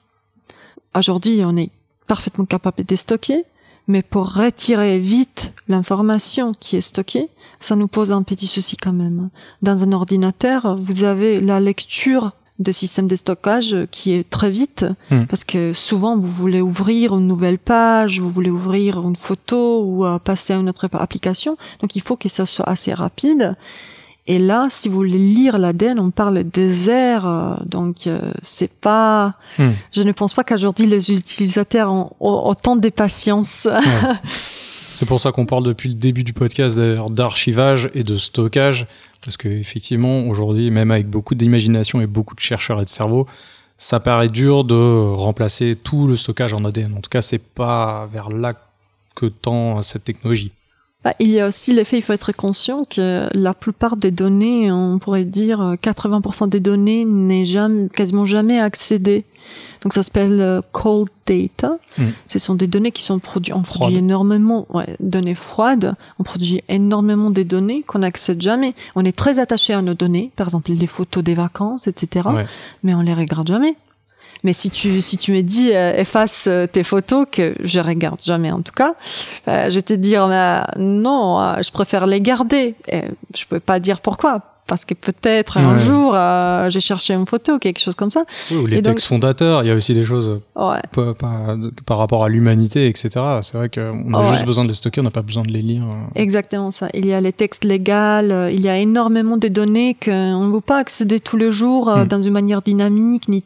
[0.97, 1.71] Aujourd'hui, on est
[2.07, 3.45] parfaitement capable de stocker,
[3.87, 7.29] mais pour retirer vite l'information qui est stockée,
[7.61, 9.31] ça nous pose un petit souci quand même.
[9.63, 14.87] Dans un ordinateur, vous avez la lecture de système de stockage qui est très vite
[15.11, 15.25] Hmm.
[15.25, 20.05] parce que souvent vous voulez ouvrir une nouvelle page, vous voulez ouvrir une photo ou
[20.05, 23.57] euh, passer à une autre application, donc il faut que ça soit assez rapide.
[24.27, 28.73] Et là, si vous voulez lire l'ADN, on parle des airs, euh, donc euh, c'est
[28.73, 29.35] pas.
[29.59, 29.73] Hmm.
[29.93, 33.69] Je ne pense pas qu'aujourd'hui les utilisateurs ont, ont autant de patience.
[34.95, 38.87] C'est pour ça qu'on parle depuis le début du podcast d'archivage et de stockage,
[39.25, 43.27] parce que effectivement aujourd'hui, même avec beaucoup d'imagination et beaucoup de chercheurs et de cerveau,
[43.77, 46.95] ça paraît dur de remplacer tout le stockage en ADN.
[46.97, 48.55] En tout cas, c'est pas vers là
[49.17, 50.53] que tend cette technologie.
[51.05, 54.73] Bah, il y a aussi l'effet, il faut être conscient que la plupart des données,
[54.73, 59.25] on pourrait dire euh, 80% des données n'est jamais, quasiment jamais accédées.
[59.83, 61.77] Donc ça s'appelle euh, cold data.
[61.99, 62.05] Mm.
[62.27, 65.95] Ce sont des données qui sont produites, on produit énormément, ouais, données froides.
[66.19, 68.75] On produit énormément des données qu'on n'accède jamais.
[68.95, 72.31] On est très attaché à nos données, par exemple les photos des vacances, etc.
[72.33, 72.47] Ouais.
[72.83, 73.77] Mais on les regarde jamais.
[74.45, 78.21] Mais si tu si tu me dis euh, efface euh, tes photos que je regarde
[78.23, 78.95] jamais en tout cas,
[79.49, 80.29] euh, je vais te dire
[80.77, 82.75] non, euh, je préfère les garder.
[82.89, 83.03] Et
[83.35, 87.59] je peux pas dire pourquoi parce que peut-être un jour euh, j'ai cherché une photo
[87.59, 88.25] quelque chose comme ça.
[88.51, 90.81] Oui, ou les Et donc- textes fondateurs, il y a aussi des choses Ouais.
[90.95, 93.11] par, par- par rapport à l'humanité, etc.
[93.43, 94.29] C'est vrai qu'on a Ouais.
[94.31, 95.83] juste besoin de les stocker, on n'a pas besoin de les lire.
[96.15, 96.89] Exactement ça.
[96.95, 100.53] Il y a les textes légaux, euh, il y a énormément de données qu'on ne
[100.53, 102.09] veut pas accéder tous les jours euh, Mm.
[102.09, 103.43] dans une manière dynamique, ni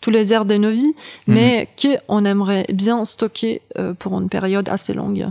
[0.00, 0.94] tous les airs de nos vies,
[1.26, 1.34] Mhm.
[1.34, 5.26] mais qu'on aimerait bien stocker euh, pour une période assez longue.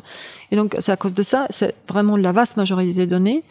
[0.51, 3.43] Et donc, c'est à cause de ça, c'est vraiment la vaste majorité des données.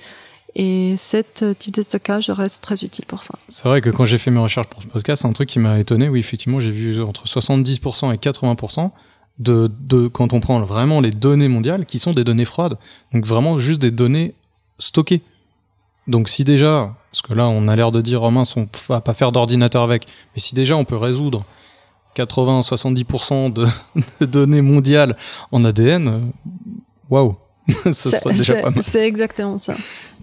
[0.54, 3.34] Et cet euh, type de stockage reste très utile pour ça.
[3.48, 5.58] C'est vrai que quand j'ai fait mes recherches pour ce podcast, c'est un truc qui
[5.58, 6.08] m'a étonné.
[6.08, 8.90] Oui, effectivement, j'ai vu entre 70% et 80%
[9.38, 12.76] de, de quand on prend vraiment les données mondiales qui sont des données froides.
[13.12, 14.34] Donc vraiment juste des données
[14.78, 15.22] stockées.
[16.06, 19.00] Donc si déjà, parce que là on a l'air de dire, oh mince, on va
[19.00, 21.44] pas faire d'ordinateur avec, mais si déjà on peut résoudre
[22.16, 23.66] 80-70% de,
[24.20, 25.16] de données mondiales
[25.52, 26.20] en ADN, euh,
[27.10, 27.36] waouh,
[27.68, 28.82] ça serait déjà pas mal.
[28.82, 29.74] C'est exactement ça.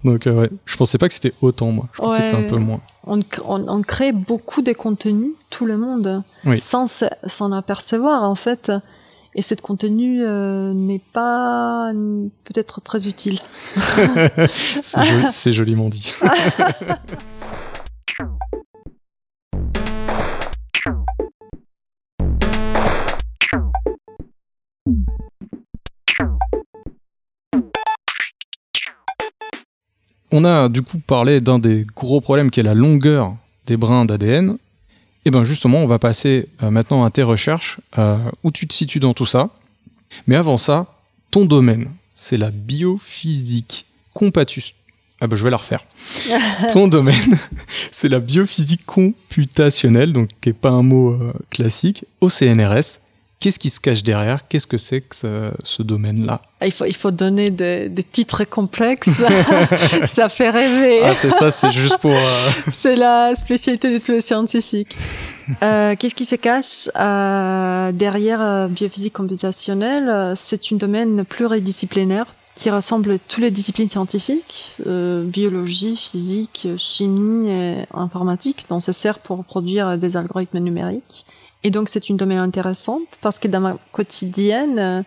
[0.04, 2.50] Donc euh, ouais, je pensais pas que c'était autant moi, je pensais que c'était un
[2.50, 2.82] peu moins.
[3.08, 6.58] On, on, on, crée beaucoup de contenus, tout le monde, oui.
[6.58, 8.72] sans s'en apercevoir en fait.
[9.38, 11.92] Et cette contenu euh, n'est pas
[12.46, 13.40] peut-être très utile.
[14.48, 16.14] c'est joli, joliment dit.
[30.32, 33.36] On a du coup parlé d'un des gros problèmes qui est la longueur
[33.68, 34.58] des brins d'ADN.
[35.26, 38.74] Et bien justement, on va passer euh, maintenant à tes recherches, euh, où tu te
[38.74, 39.50] situes dans tout ça.
[40.28, 40.86] Mais avant ça,
[41.32, 43.86] ton domaine, c'est la biophysique.
[44.14, 44.74] Compatus.
[45.20, 45.84] Ah ben je vais la refaire.
[46.74, 47.38] ton domaine,
[47.92, 53.00] c'est la biophysique computationnelle, donc qui n'est pas un mot euh, classique, au CNRS.
[53.46, 54.48] Qu'est-ce qui se cache derrière?
[54.48, 56.42] Qu'est-ce que c'est que ce, ce domaine-là?
[56.64, 59.22] Il faut, il faut donner des, des titres complexes.
[60.06, 61.02] ça fait rêver.
[61.04, 62.10] Ah, c'est ça, c'est juste pour.
[62.10, 62.50] Euh...
[62.72, 64.98] c'est la spécialité de tous les scientifiques.
[65.62, 70.34] Euh, Qu'est-ce qui se cache euh, derrière euh, biophysique computationnelle?
[70.36, 78.66] C'est un domaine pluridisciplinaire qui rassemble toutes les disciplines scientifiques, biologie, physique, chimie et informatique,
[78.70, 81.28] dont ça sert pour produire des algorithmes numériques.
[81.66, 85.04] Et donc c'est une domaine intéressante parce que dans ma quotidienne,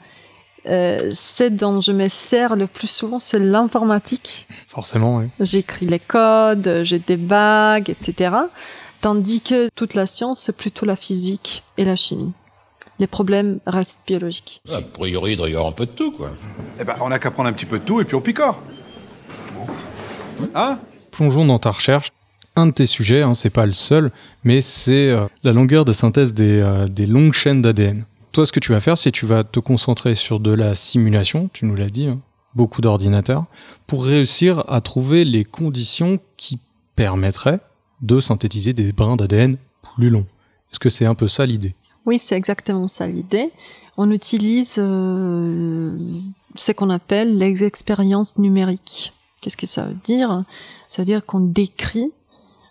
[0.67, 4.49] euh, c'est dont je me sers le plus souvent, c'est l'informatique.
[4.67, 5.27] Forcément, oui.
[5.39, 8.33] J'écris les codes, j'ai des bagues, etc.
[9.01, 12.33] Tandis que toute la science, c'est plutôt la physique et la chimie.
[12.99, 14.61] Les problèmes restent biologiques.
[14.75, 16.31] A priori, il doit y avoir un peu de tout, quoi.
[16.81, 18.61] Eh ben, on n'a qu'à prendre un petit peu de tout et puis on picore.
[20.57, 20.81] Hein?
[21.13, 22.09] Plongeons dans ta recherche
[22.59, 24.11] un de tes sujets, hein, c'est pas le seul,
[24.43, 28.05] mais c'est euh, la longueur de synthèse des, euh, longues chaînes d'ADN.
[28.33, 31.49] Toi, ce que tu vas faire, c'est tu vas te concentrer sur de la simulation,
[31.53, 32.19] tu nous l'as dit, hein,
[32.55, 33.45] beaucoup d'ordinateurs,
[33.87, 36.59] pour réussir à trouver les conditions qui
[36.97, 37.61] permettraient
[38.03, 39.57] de synthétiser des brins d'ADN
[39.97, 40.27] plus longs.
[40.73, 41.75] Est-ce que c'est un peu ça l'idée?
[42.07, 43.51] Oui, c'est exactement ça l'idée.
[43.97, 45.97] On utilise euh,
[46.55, 49.13] ce qu'on appelle les expériences numériques.
[49.41, 50.45] Qu'est-ce que ça veut dire?
[50.89, 52.13] Ça veut dire qu'on décrit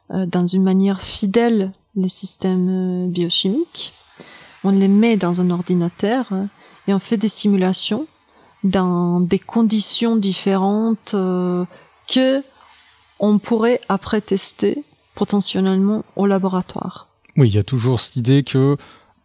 [0.10, 3.94] dans une manière fidèle les systèmes biochimiques.
[4.64, 6.28] On les met dans un ordinateur
[6.88, 8.08] et on fait des simulations
[8.64, 11.66] dans des conditions différentes euh,
[12.08, 12.44] que
[13.20, 14.82] on pourrait après tester
[15.16, 17.08] potentiellement au laboratoire.
[17.36, 18.78] Oui, il y a toujours cette idée que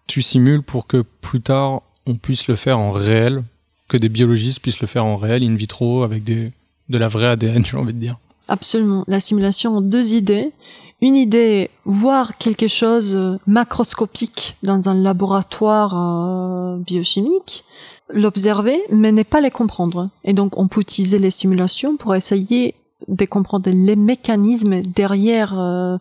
[0.07, 3.45] tu simules pour que plus tard on puisse le faire en réel,
[3.88, 6.51] que des biologistes puissent le faire en réel, in vitro, avec de
[6.88, 8.18] la vraie ADN, j'ai envie de dire.
[8.53, 9.03] Absolument.
[9.09, 10.53] La simulation a deux idées.
[11.01, 17.65] Une idée, voir quelque chose macroscopique dans un laboratoire euh, biochimique,
[18.11, 20.11] l'observer, mais ne pas les comprendre.
[20.23, 22.75] Et donc, on peut utiliser les simulations pour essayer
[23.09, 25.97] de comprendre les mécanismes derrière euh,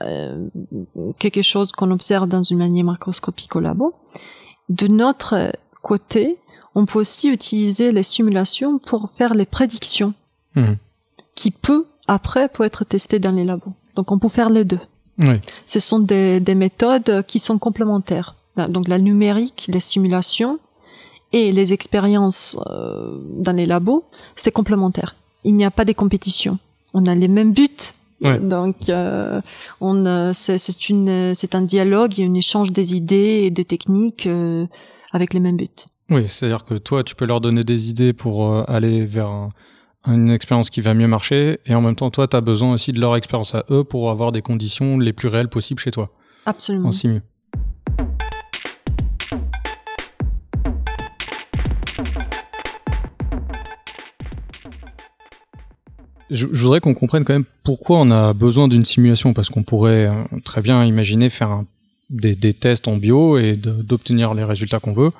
[0.00, 0.48] euh,
[1.18, 3.92] quelque chose qu'on observe dans une manière macroscopique au labo.
[4.70, 5.52] De notre
[5.82, 6.38] côté,
[6.74, 10.14] on peut aussi utiliser les simulations pour faire les prédictions
[10.54, 10.72] mmh.
[11.42, 13.72] Qui peut après peut être testées dans les labos.
[13.96, 14.78] Donc on peut faire les deux.
[15.18, 15.40] Oui.
[15.66, 18.36] Ce sont des, des méthodes qui sont complémentaires.
[18.68, 20.60] Donc la numérique, les simulations
[21.32, 24.04] et les expériences euh, dans les labos,
[24.36, 25.16] c'est complémentaire.
[25.42, 26.58] Il n'y a pas de compétition.
[26.94, 27.86] On a les mêmes buts.
[28.40, 29.40] Donc euh,
[29.80, 34.64] on euh, c'est une c'est un dialogue, un échange des idées et des techniques euh,
[35.10, 35.82] avec les mêmes buts.
[36.08, 39.50] Oui, c'est-à-dire que toi, tu peux leur donner des idées pour aller vers un,
[40.06, 42.92] une expérience qui va mieux marcher, et en même temps, toi, tu as besoin aussi
[42.92, 46.10] de leur expérience à eux pour avoir des conditions les plus réelles possibles chez toi.
[46.44, 46.88] Absolument.
[46.88, 47.20] En simu.
[56.30, 59.62] Je, je voudrais qu'on comprenne quand même pourquoi on a besoin d'une simulation, parce qu'on
[59.62, 61.66] pourrait euh, très bien imaginer faire un,
[62.10, 65.10] des, des, tests en bio et d'obtenir les résultats qu'on veut.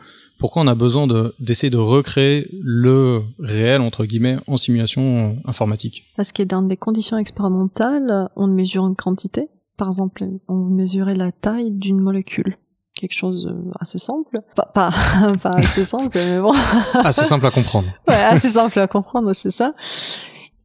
[0.43, 1.07] Pourquoi on a besoin
[1.39, 6.77] d'essayer de, de, recréer le réel, entre guillemets, en simulation informatique Parce que dans des
[6.77, 9.51] conditions expérimentales, on mesure une quantité.
[9.77, 12.57] Par exemple, on mesurait la taille d'une molécule
[12.97, 14.41] quelque chose assez simple.
[14.57, 14.91] Pas, pas,
[15.43, 16.53] pas assez simple, mais bon.
[16.95, 17.87] assez simple à comprendre.
[18.09, 19.75] ouais, assez simple à comprendre, c'est ça.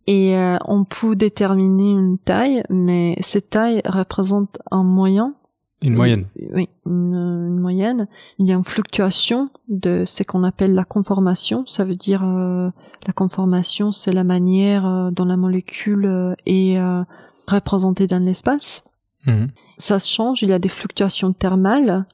[0.08, 5.36] Et euh, on peut déterminer une taille, mais cette taille représente un moyen
[5.84, 6.26] Une moyenne.
[6.54, 8.08] Oui, une, une, moyenne.
[8.40, 11.66] Il y a une fluctuation de ce qu'on appelle la conformation.
[11.68, 12.72] Ça veut dire euh,
[13.06, 17.04] la conformation, c'est la manière euh, dont la molécule euh, est euh,
[17.48, 18.86] représentée dans l'espace.
[19.28, 19.48] Mhm.
[19.78, 20.42] Ça change.
[20.42, 22.08] Il y a des fluctuations thermales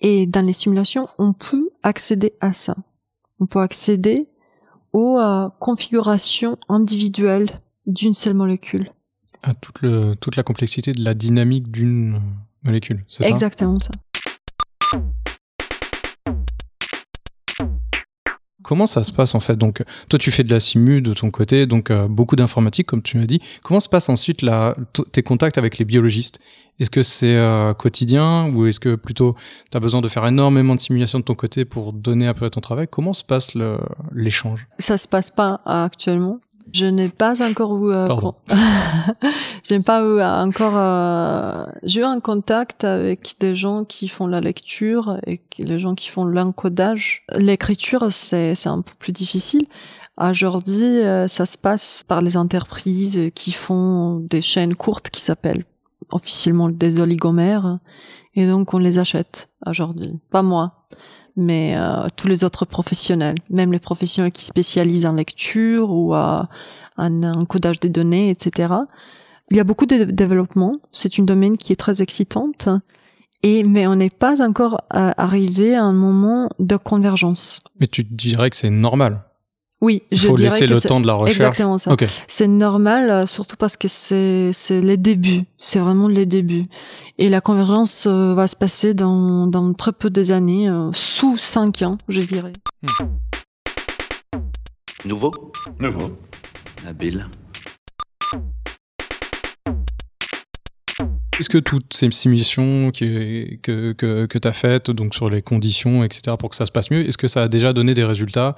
[0.00, 2.76] et dans les simulations, on peut accéder à ça.
[3.40, 4.28] On peut accéder
[4.92, 7.48] aux euh, configurations individuelles
[7.86, 8.92] d'une seule molécule.
[9.42, 12.20] À toute, le, toute la complexité de la dynamique d'une
[12.68, 13.28] molécule, c'est ça?
[13.28, 13.90] Exactement ça.
[18.62, 19.56] Comment ça se passe en fait?
[19.56, 23.00] Donc, toi, tu fais de la simu de ton côté, donc euh, beaucoup d'informatique, comme
[23.00, 23.40] tu m'as dit.
[23.62, 24.76] Comment se passe ensuite la,
[25.12, 26.38] tes contacts avec les biologistes?
[26.78, 29.36] Est-ce que c'est euh, quotidien ou est-ce que plutôt
[29.70, 32.44] tu as besoin de faire énormément de simulations de ton côté pour donner un peu
[32.44, 32.86] à ton travail?
[32.90, 33.56] Comment se passe
[34.12, 34.68] l'échange?
[34.78, 36.38] Ça se passe pas euh, actuellement.
[36.72, 37.92] Je n'ai pas encore eu.
[37.94, 38.06] Euh,
[39.86, 40.76] pas eu encore.
[40.76, 45.94] Euh, J'ai eu un contact avec des gens qui font la lecture et les gens
[45.94, 47.24] qui font l'encodage.
[47.36, 49.66] L'écriture, c'est c'est un peu plus difficile.
[50.20, 55.64] Aujourd'hui, euh, ça se passe par les entreprises qui font des chaînes courtes qui s'appellent
[56.10, 57.78] officiellement des oligomères
[58.34, 60.18] et donc on les achète aujourd'hui.
[60.30, 60.86] Pas moi
[61.38, 66.42] mais euh, tous les autres professionnels, même les professionnels qui spécialisent en lecture ou euh,
[66.96, 68.74] en encodage des données, etc.
[69.50, 70.76] Il y a beaucoup de développement.
[70.92, 72.68] C'est une domaine qui est très excitante.
[73.44, 77.60] Et mais on n'est pas encore euh, arrivé à un moment de convergence.
[77.78, 79.20] Mais tu dirais que c'est normal.
[79.80, 81.36] Oui, Il je faut dirais laisser que le temps de la recherche.
[81.36, 81.94] Exactement ça.
[82.26, 85.44] C'est normal, euh, surtout parce que c'est c'est les débuts.
[85.56, 86.64] C'est vraiment les débuts.
[87.18, 91.36] Et la convergence euh, va se passer dans dans très peu des années, euh, sous
[91.36, 92.52] cinq ans, je dirais.
[95.04, 95.32] Nouveau?
[95.78, 96.10] Nouveau.
[96.86, 97.28] Habile.
[101.38, 105.40] Est-ce que toutes ces simulations qui- que, que, que tu as faites, donc sur les
[105.40, 108.02] conditions, etc., pour que ça se passe mieux, est-ce que ça a déjà donné des
[108.02, 108.56] résultats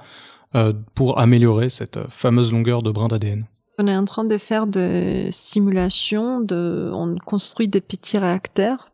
[0.95, 3.45] pour améliorer cette euh, fameuse longueur de brin d'ADN
[3.77, 6.41] On est en train de faire des simulations.
[6.41, 8.91] De, on construit des petits réacteurs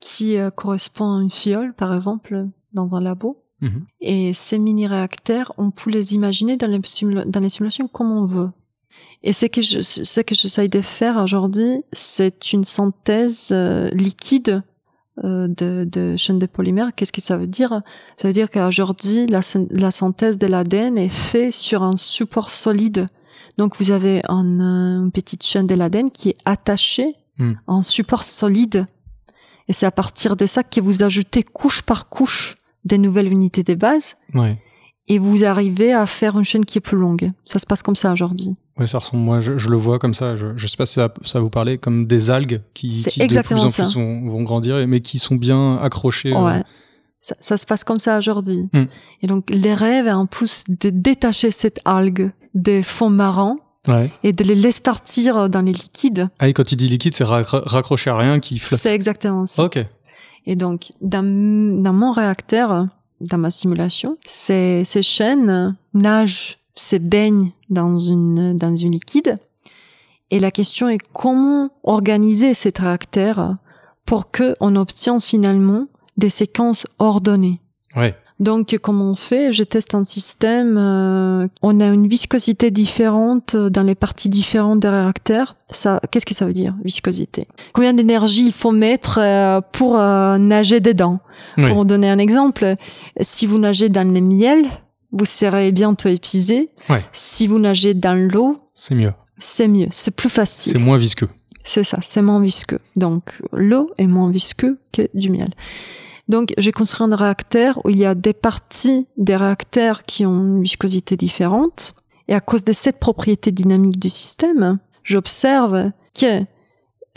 [0.00, 3.42] qui euh, correspondent à une fiole, par exemple, dans un labo.
[3.60, 3.84] Mhm.
[4.00, 8.24] Et ces mini-réacteurs, on peut les imaginer dans les, simula- dans les simulations comme on
[8.24, 8.50] veut.
[9.22, 14.48] Et ce que je, ce que j'essaye de faire aujourd'hui, c'est une synthèse euh, liquide
[14.48, 14.60] euh,
[15.24, 16.90] de, de chaînes de polymères.
[16.96, 17.80] Qu'est-ce que ça veut dire?
[18.16, 22.50] Ça veut dire qu'aujourd'hui, la, syn- la synthèse de l'ADN est faite sur un support
[22.50, 23.06] solide.
[23.58, 27.52] Donc, vous avez euh, une petite chaîne de l'ADN qui est attachée Hmm.
[27.68, 28.86] à un support solide.
[29.68, 33.62] Et c'est à partir de ça que vous ajoutez couche par couche des nouvelles unités
[33.62, 34.58] de base Ouais.
[35.08, 37.28] et vous arrivez à faire une chaîne qui est plus longue.
[37.46, 38.56] Ça se passe comme ça aujourd'hui.
[38.86, 40.36] Ça ressemble, moi, je, je le vois comme ça.
[40.36, 43.40] Je, je sais pas si ça, ça vous parlait comme des algues qui, qui de
[43.42, 43.84] plus en ça.
[43.84, 46.34] plus vont, vont grandir, mais qui sont bien accrochées.
[46.34, 46.60] euh.
[47.22, 48.62] Ça, ça se passe comme ça aujourd'hui.
[48.72, 48.84] Hmm.
[49.22, 53.56] Et donc, les rêves un pouce de détacher cette algue des fonds marins
[53.88, 54.10] Ouais.
[54.22, 56.28] et de les laisser partir dans les liquides.
[56.38, 58.78] Ah, et quand il dit liquide, c'est raccro- raccroché à rien qui flotte.
[58.78, 59.64] C'est exactement ça.
[59.64, 59.78] Ok.
[60.44, 61.22] Et donc, dans,
[61.82, 62.88] dans mon réacteur,
[63.22, 69.36] dans ma simulation, ces, ces chaînes nagent, se baignent dans une, dans une liquide.
[70.30, 73.56] Et la question est comment organiser cet réacteur
[74.06, 77.60] pour que on obtienne finalement des séquences ordonnées.
[77.96, 78.14] Ouais.
[78.38, 79.52] Donc, comment on fait?
[79.52, 80.78] Je teste un système.
[80.78, 85.56] euh, on a une viscosité différente dans les parties différentes des réacteurs.
[85.70, 87.46] Ça, qu'est-ce que ça veut dire, viscosité?
[87.74, 91.20] Combien d'énergie il faut mettre euh, pour euh, nager dedans
[91.58, 91.70] Oui.
[91.70, 92.76] Pour donner un exemple,
[93.20, 94.64] si vous nagez dans le miel,
[95.12, 96.70] vous serez bientôt épuisé.
[96.88, 97.02] Ouais.
[97.12, 99.12] Si vous nagez dans l'eau, C'est mieux.
[99.38, 100.72] c'est mieux, c'est plus facile.
[100.72, 101.28] C'est moins visqueux.
[101.64, 102.78] C'est ça, c'est moins visqueux.
[102.96, 105.50] Donc, l'eau est moins visqueux que du miel.
[106.28, 110.40] Donc, j'ai construit un réacteur où il y a des parties des réacteurs qui ont
[110.42, 111.94] une viscosité différente.
[112.28, 116.40] Et à cause de cette propriété dynamique du système, j'observe que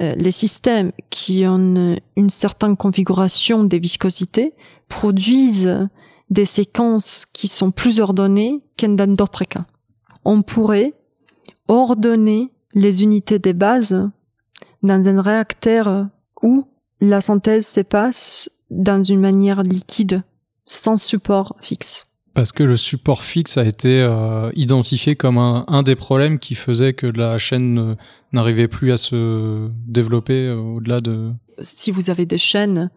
[0.02, 4.54] euh, les systèmes qui ont une certaine configuration des viscosités
[4.90, 5.88] produisent
[6.30, 9.66] des séquences qui sont plus ordonnées que dans d'autres cas.
[10.26, 10.94] On pourrait
[11.68, 14.10] ordonner les unités des bases
[14.82, 16.08] dans un réacteur
[16.42, 16.66] où
[17.02, 20.24] la synthèse se passe dans une manière liquide,
[20.66, 22.08] sans support fixe.
[22.34, 26.56] Parce que le support fixe a été euh, identifié comme un, un des problèmes qui
[26.56, 27.96] faisait que la chaîne
[28.32, 31.32] n'arrivait plus à se développer euh, au-delà de...
[31.62, 32.90] Si vous avez des chaînes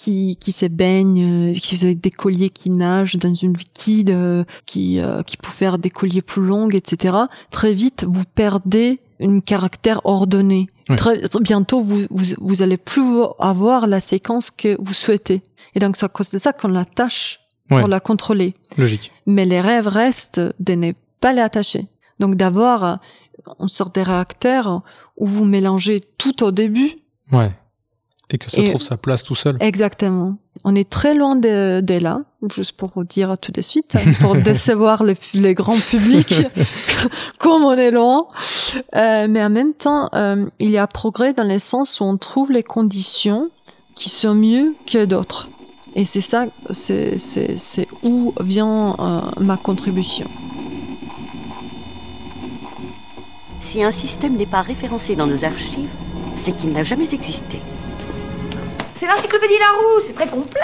[0.00, 4.44] qui, qui se baignent, euh, qui avez des colliers qui nagent dans une liquide, euh,
[4.64, 7.14] qui, euh, qui peuvent faire des colliers plus longs, etc.,
[7.50, 10.68] très vite, vous perdez un caractère ordonné.
[10.96, 13.02] Très, bientôt, vous, vous, vous allez plus
[13.38, 15.42] avoir la séquence que vous souhaitez.
[15.74, 17.40] Et donc, c'est à cause de ça qu'on l'attache
[17.70, 17.78] Ouais.
[17.78, 18.54] pour la contrôler.
[18.78, 19.12] Logique.
[19.26, 20.90] Mais les rêves restent de ne
[21.20, 21.86] pas les attacher.
[22.18, 22.98] Donc, d'avoir
[23.60, 24.82] une sorte de réacteur
[25.16, 26.90] où vous mélangez tout au début.
[27.30, 27.52] Ouais.
[28.30, 29.56] Et que ça Et- trouve sa place tout seul.
[29.60, 30.36] Exactement.
[30.64, 32.20] On est très loin de, de là,
[32.54, 36.34] juste pour vous dire tout de suite, pour décevoir les, les grands publics,
[37.38, 38.26] comme on est loin.
[38.94, 42.16] Euh, mais en même temps, euh, il y a progrès dans le sens où on
[42.18, 43.48] trouve les conditions
[43.94, 45.48] qui sont mieux que d'autres.
[45.96, 50.28] Et c'est ça, c'est, c'est, c'est où vient euh, ma contribution.
[53.60, 55.90] Si un système n'est pas référencé dans nos archives,
[56.36, 57.60] c'est qu'il n'a jamais existé.
[59.00, 60.60] C'est l'encyclopédie Larousse, c'est très complet.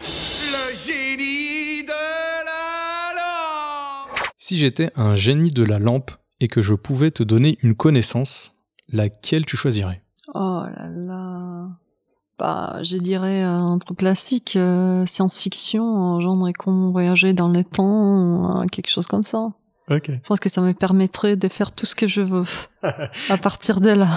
[0.00, 6.10] Le génie de la lampe Si j'étais un génie de la lampe
[6.40, 10.02] et que je pouvais te donner une connaissance, laquelle tu choisirais?
[10.34, 11.81] Oh là là.
[12.42, 18.62] Bah, je dirais euh, un truc classique, euh, science-fiction, genre qu'on voyageait dans le temps,
[18.62, 19.52] euh, quelque chose comme ça.
[19.88, 20.10] Ok.
[20.10, 22.44] Je pense que ça me permettrait de faire tout ce que je veux
[23.30, 24.08] à partir de là.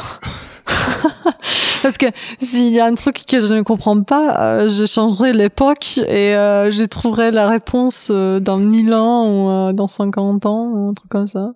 [1.84, 2.08] Parce que
[2.40, 6.36] s'il y a un truc que je ne comprends pas, euh, je changerai l'époque et
[6.36, 10.90] euh, je trouverai la réponse euh, dans 1000 ans ou euh, dans 50 ans ou
[10.90, 11.54] un truc comme ça.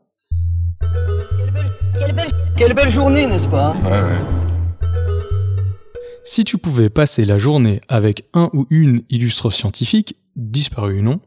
[1.98, 3.74] Quelle belle, quelle belle journée, n'est-ce pas?
[3.84, 4.49] Ouais, ouais.
[6.32, 11.20] Si tu pouvais passer la journée avec un ou une illustre scientifique, disparu ou non,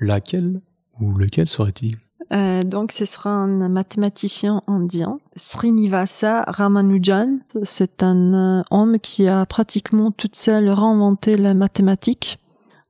[0.00, 0.60] laquelle
[0.98, 1.98] ou lequel serait-il?
[2.32, 7.38] Euh, donc, ce sera un mathématicien indien, Srinivasa Ramanujan.
[7.62, 12.38] C'est un euh, homme qui a pratiquement toute seule réinventé la mathématique.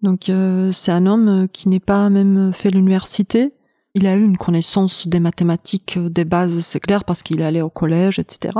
[0.01, 3.53] Donc, euh, c'est un homme qui n'est pas même fait l'université.
[3.95, 7.61] Il a eu une connaissance des mathématiques des bases, c'est clair, parce qu'il est allé
[7.61, 8.55] au collège, etc.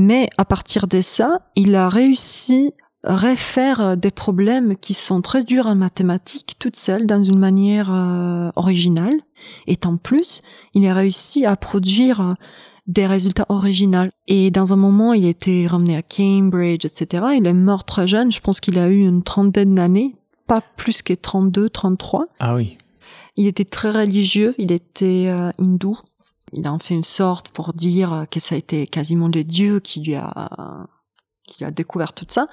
[0.00, 2.72] Mais à partir de ça, il a réussi
[3.04, 7.38] à refaire euh, des problèmes qui sont très durs en mathématiques toute seule dans une
[7.38, 9.14] manière euh, originale.
[9.66, 10.40] Et en plus,
[10.72, 12.30] il a réussi à produire euh,
[12.86, 14.08] des résultats originaux.
[14.26, 17.26] Et dans un moment, il était ramené à Cambridge, etc.
[17.36, 18.32] Il est mort très jeune.
[18.32, 20.14] Je pense qu'il a eu une trentaine d'années,
[20.46, 22.26] pas plus que 32, 33.
[22.38, 22.78] Ah oui.
[23.36, 25.98] Il était très religieux, il était euh, hindou.
[26.52, 29.80] Il a en fait une sorte pour dire que ça a été quasiment le dieu
[29.80, 30.86] qui lui a,
[31.46, 32.46] qui a découvert tout ça.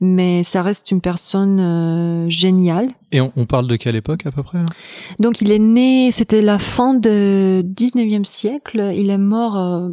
[0.00, 2.90] Mais ça reste une personne euh, géniale.
[3.12, 4.66] Et on, on parle de quelle époque à peu près là?
[5.20, 9.90] Donc il est né, c'était la fin du 19e siècle, il est mort euh,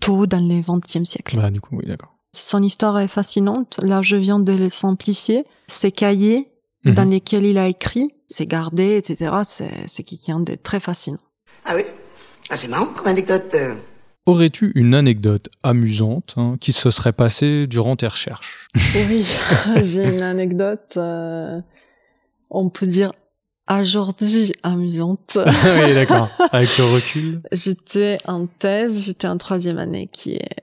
[0.00, 1.36] tôt dans le 20e siècle.
[1.36, 2.14] Bah du coup, oui, d'accord.
[2.32, 3.78] Son histoire est fascinante.
[3.82, 5.44] Là, je viens de le simplifier.
[5.66, 6.50] Ses cahiers
[6.86, 6.94] Mhm.
[6.96, 9.32] dans lesquels il a écrit, c'est gardé, etc.
[9.44, 11.16] C'est c'est quelqu'un de très fascinant.
[11.64, 11.82] Ah oui?
[12.50, 13.50] Ah, c'est marrant comme anecdote.
[13.54, 13.74] euh.
[14.26, 18.68] Aurais-tu une anecdote amusante hein, qui se serait passée durant tes recherches?
[18.94, 19.26] Oui,
[19.82, 21.60] j'ai une anecdote, euh,
[22.50, 23.10] on peut dire
[23.68, 25.36] aujourd'hui amusante.
[25.44, 26.30] Oui, d'accord.
[26.52, 27.42] Avec le recul?
[27.52, 30.56] J'étais en thèse, j'étais en troisième année qui est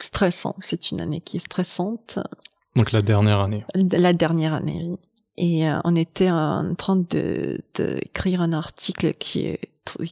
[0.00, 0.54] stressant.
[0.60, 2.18] C'est une année qui est stressante.
[2.76, 3.64] Donc la dernière année.
[3.92, 4.96] La dernière année, oui.
[5.40, 9.60] Et euh, on était en train de d'écrire un article qui est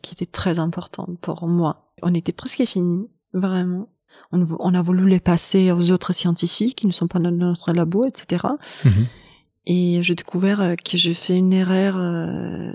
[0.00, 1.90] qui était très important pour moi.
[2.02, 3.88] On était presque fini, vraiment.
[4.32, 8.04] On a voulu les passer aux autres scientifiques qui ne sont pas dans notre labo,
[8.04, 8.44] etc.
[8.84, 9.06] Mhm.
[9.66, 12.72] Et j'ai découvert euh, que j'ai fait une erreur euh,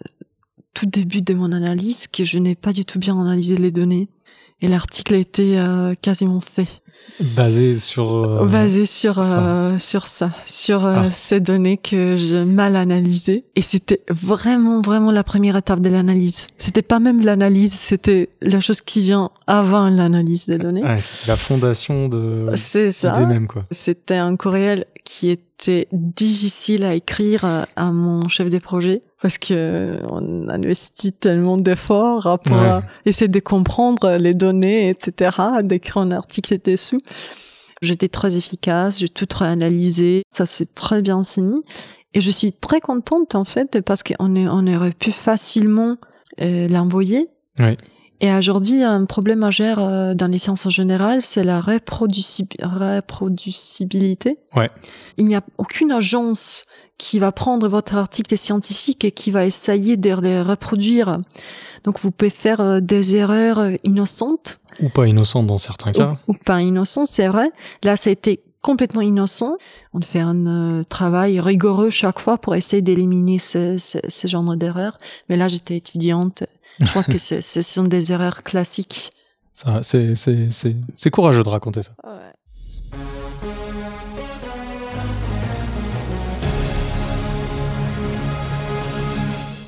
[0.73, 4.09] tout début de mon analyse, que je n'ai pas du tout bien analysé les données.
[4.61, 6.67] Et l'article était euh, quasiment fait.
[7.19, 8.11] Basé sur.
[8.13, 9.43] euh, basé sur ça.
[9.47, 11.09] euh, sur ça, sur euh, Ah.
[11.09, 13.43] ces données que j'ai mal analysées.
[13.55, 16.47] Et c'était vraiment vraiment la première étape de l'analyse.
[16.57, 20.83] C'était pas même l'analyse, c'était la chose qui vient avant l'analyse des données.
[20.83, 22.47] Ouais, c'était la fondation de.
[22.55, 23.19] C'est ça.
[23.25, 23.63] même quoi.
[23.71, 25.29] C'était un courriel qui
[25.61, 27.45] était difficile à écrire
[27.75, 32.79] à mon chef de projet parce que on investit tellement d'efforts pour Ouais.
[33.05, 36.97] essayer de comprendre les données, etc., d'écrire un article dessus.
[37.83, 41.61] J'étais très efficace, j'ai tout réanalysé, ça s'est très bien fini.
[42.13, 45.97] Et je suis très contente en fait parce qu'on on aurait pu facilement
[46.41, 47.27] euh, l'envoyer.
[47.59, 47.77] Ouais.
[48.23, 54.37] Et aujourd'hui, un problème majeur euh, dans les sciences en général, c'est la reproduci- reproducibilité.
[54.55, 54.67] Ouais.
[55.17, 56.65] Il n'y a aucune agence
[56.97, 61.17] qui va prendre votre article scientifique et qui va essayer de le reproduire.
[61.83, 66.15] Donc vous pouvez faire euh, des erreurs innocentes Ou pas innocent dans certains cas.
[66.27, 67.49] ou, ou pas innocentes, c'est vrai.
[67.83, 69.57] Là, ça a été complètement innocent.
[69.95, 74.55] On fait un euh, travail rigoureux chaque fois pour essayer d'éliminer ce, ce, ce genre
[74.55, 74.97] d'erreurs.
[75.27, 76.43] Mais là, j'étais étudiante.
[76.81, 79.11] Je pense que ce sont des erreurs classiques.
[79.53, 81.95] C'est, courageux de raconter ça.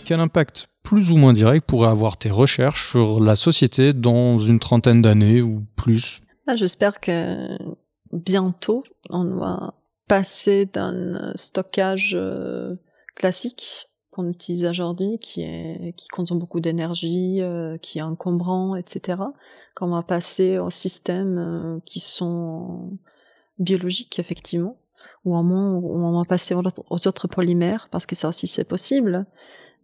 [0.06, 4.60] Quel impact plus ou moins direct pourraient avoir tes recherches sur la société dans une
[4.60, 6.20] trentaine d'années ou plus?
[6.46, 7.58] Ah, J'espère que
[8.12, 9.74] bientôt, on va
[10.10, 12.76] passer d'un stockage euh,
[13.16, 19.22] classique qu'on utilise aujourd'hui, qui, est, qui consomme beaucoup d'énergie, euh, qui est encombrant, etc.,
[19.76, 22.92] qu'on va passer aux systèmes euh, qui sont
[23.60, 24.78] biologiques, effectivement,
[25.26, 28.28] ou au moins où on va passer aux autres- aux autres polymères, parce que ça
[28.30, 29.26] aussi c'est possible,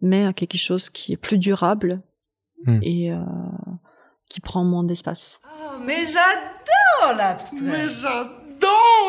[0.00, 2.00] mais à quelque chose qui est plus durable
[2.66, 2.78] Hmm.
[2.82, 3.18] et euh,
[4.28, 5.40] qui prend moins d'espace.
[5.46, 8.39] Oh, mais j'adore l'abstrait Mais j'adore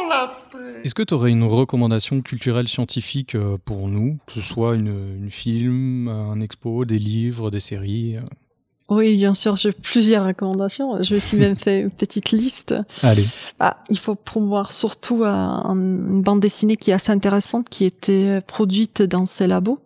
[0.09, 4.75] l'abstrait Est-ce que tu aurais une recommandation culturelle scientifique euh, pour nous, que ce soit
[4.75, 4.87] une,
[5.23, 8.21] une film, un expo, des livres, des séries euh?
[8.89, 11.01] Oui, bien sûr, j'ai plusieurs recommandations.
[11.01, 12.75] Je me suis même fait une petite liste.
[13.03, 13.25] Allez.
[13.61, 17.85] Ah, il faut promouvoir surtout euh, un- une bande dessinée qui est assez intéressante, qui
[17.85, 19.79] était produite dans ces labos.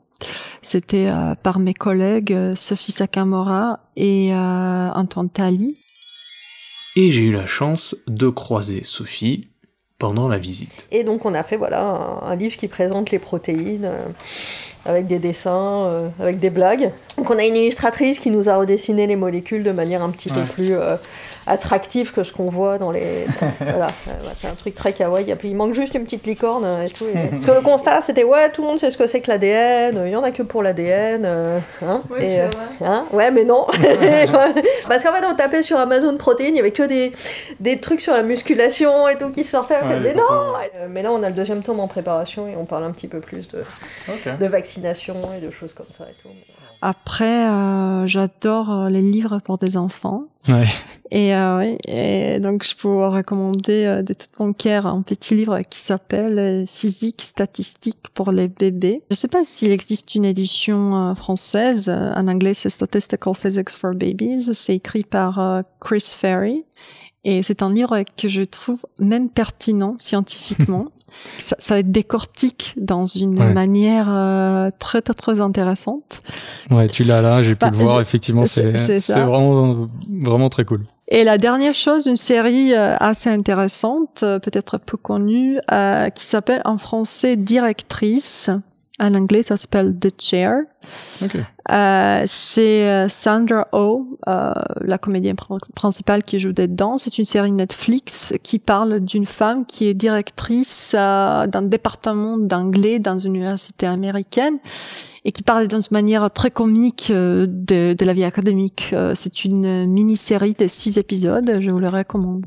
[0.63, 5.77] C'était euh, par mes collègues Sophie Sakamura et euh, Antoine Tali.
[6.95, 9.49] Et j'ai eu la chance de croiser Sophie
[9.97, 10.87] pendant la visite.
[10.91, 14.05] Et donc on a fait voilà un, un livre qui présente les protéines euh,
[14.85, 16.91] avec des dessins, euh, avec des blagues.
[17.17, 20.29] Donc on a une illustratrice qui nous a redessiné les molécules de manière un petit
[20.29, 20.95] peu plus euh,
[21.47, 23.25] attractive que ce qu'on voit dans les.
[23.41, 23.87] dans- voilà,
[24.37, 25.29] fait un truc très kawaii.
[25.31, 27.05] Et puis il manque juste une petite licorne euh, et tout.
[27.05, 29.31] et- Parce que le constat c'était ouais tout le monde sait ce que c'est que
[29.31, 31.23] l'ADN, il y en a que pour l'ADN.
[31.25, 32.87] euh, hein, Oui, et, c'est euh, vrai.
[32.87, 33.65] hein, ouais mais non.
[34.87, 37.11] Parce qu'en fait on tapait sur Amazon protéines, il y avait que des,
[37.59, 39.75] des trucs sur la musculation et tout qui sortaient.
[39.75, 40.23] Fait, mais non
[40.75, 43.07] euh, Mais là, on a le deuxième tome en préparation et on parle un petit
[43.07, 43.63] peu plus de,
[44.09, 44.37] Ok.
[44.37, 44.45] de
[44.77, 46.29] et de choses comme ça et tout.
[46.81, 50.25] Après, euh, j'adore euh, les livres pour des enfants.
[50.47, 50.67] Ouais.
[51.11, 55.01] Et, euh, oui, et donc, je peux vous recommander euh, de tout mon cœur un
[55.01, 59.01] petit livre qui s'appelle Physique statistique pour les bébés.
[59.09, 61.89] Je ne sais pas s'il existe une édition euh, française.
[61.89, 64.53] En anglais, c'est Statistical Physics for Babies.
[64.53, 66.63] C'est écrit par euh, Chris Ferry.
[67.23, 70.85] Et c'est un livre que je trouve même pertinent scientifiquement.
[71.37, 73.53] ça, ça décortique dans une Ouais.
[73.53, 76.21] manière euh, très, très, très intéressante.
[76.71, 78.71] Ouais, tu l'as là, j'ai pu Bah, le voir, je- effectivement, c'est-
[79.09, 79.87] vraiment,
[80.23, 80.81] vraiment très cool.
[81.07, 86.25] Et la dernière chose, une série euh, assez intéressante, euh, peut-être peu connue, euh, qui
[86.25, 88.49] s'appelle en français Directrice.
[88.97, 90.55] En anglais, ça s'appelle The Chair.
[91.21, 91.35] Ok.
[91.69, 96.97] Euh, c'est euh, Sandra Oh, euh, la comédienne pr- principale qui joue dedans.
[96.97, 102.99] C'est une série Netflix qui parle d'une femme qui est directrice euh, d'un département d'anglais
[102.99, 104.59] dans une université américaine
[105.25, 108.91] et qui parle d'une manière très comique euh, de, de la vie académique.
[108.93, 112.45] Euh, c'est une mini-série de six épisodes, je vous le recommande.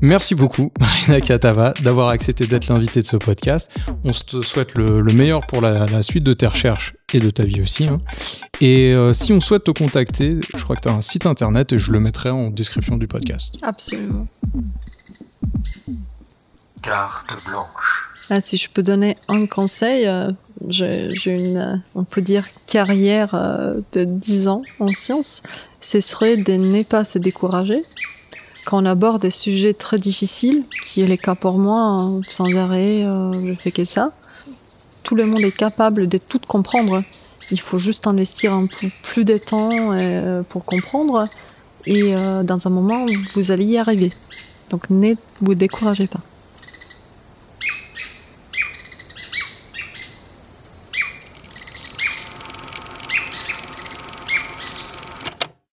[0.00, 3.70] Merci beaucoup, Marina Katava, d'avoir accepté d'être l'invité de ce podcast.
[4.04, 7.30] On te souhaite le, le meilleur pour la, la suite de tes recherches et de
[7.30, 7.84] ta vie aussi.
[7.86, 8.00] hein.
[8.60, 11.72] Et euh, si on souhaite te contacter, je crois que tu as un site internet
[11.72, 13.56] et je le mettrai en description du podcast.
[13.62, 14.26] Absolument.
[16.82, 18.10] Carte blanche.
[18.30, 20.32] Ah, si je peux donner un conseil, euh,
[20.68, 25.42] j'ai j'ai une, euh, on peut dire, carrière euh, de 10 ans en sciences.
[25.80, 27.82] Ce serait de ne pas se décourager.
[28.64, 32.54] Quand on aborde des sujets très difficiles, qui est le cas pour moi, hein, sans
[32.56, 34.10] arrêt, euh, je fais que ça,
[35.02, 37.02] tout le monde est capable de tout comprendre.
[37.50, 41.28] Il faut juste investir un peu plus de temps euh, pour comprendre.
[41.86, 43.04] Et euh, dans un moment,
[43.34, 44.10] vous allez y arriver.
[44.70, 46.20] Donc ne vous découragez pas.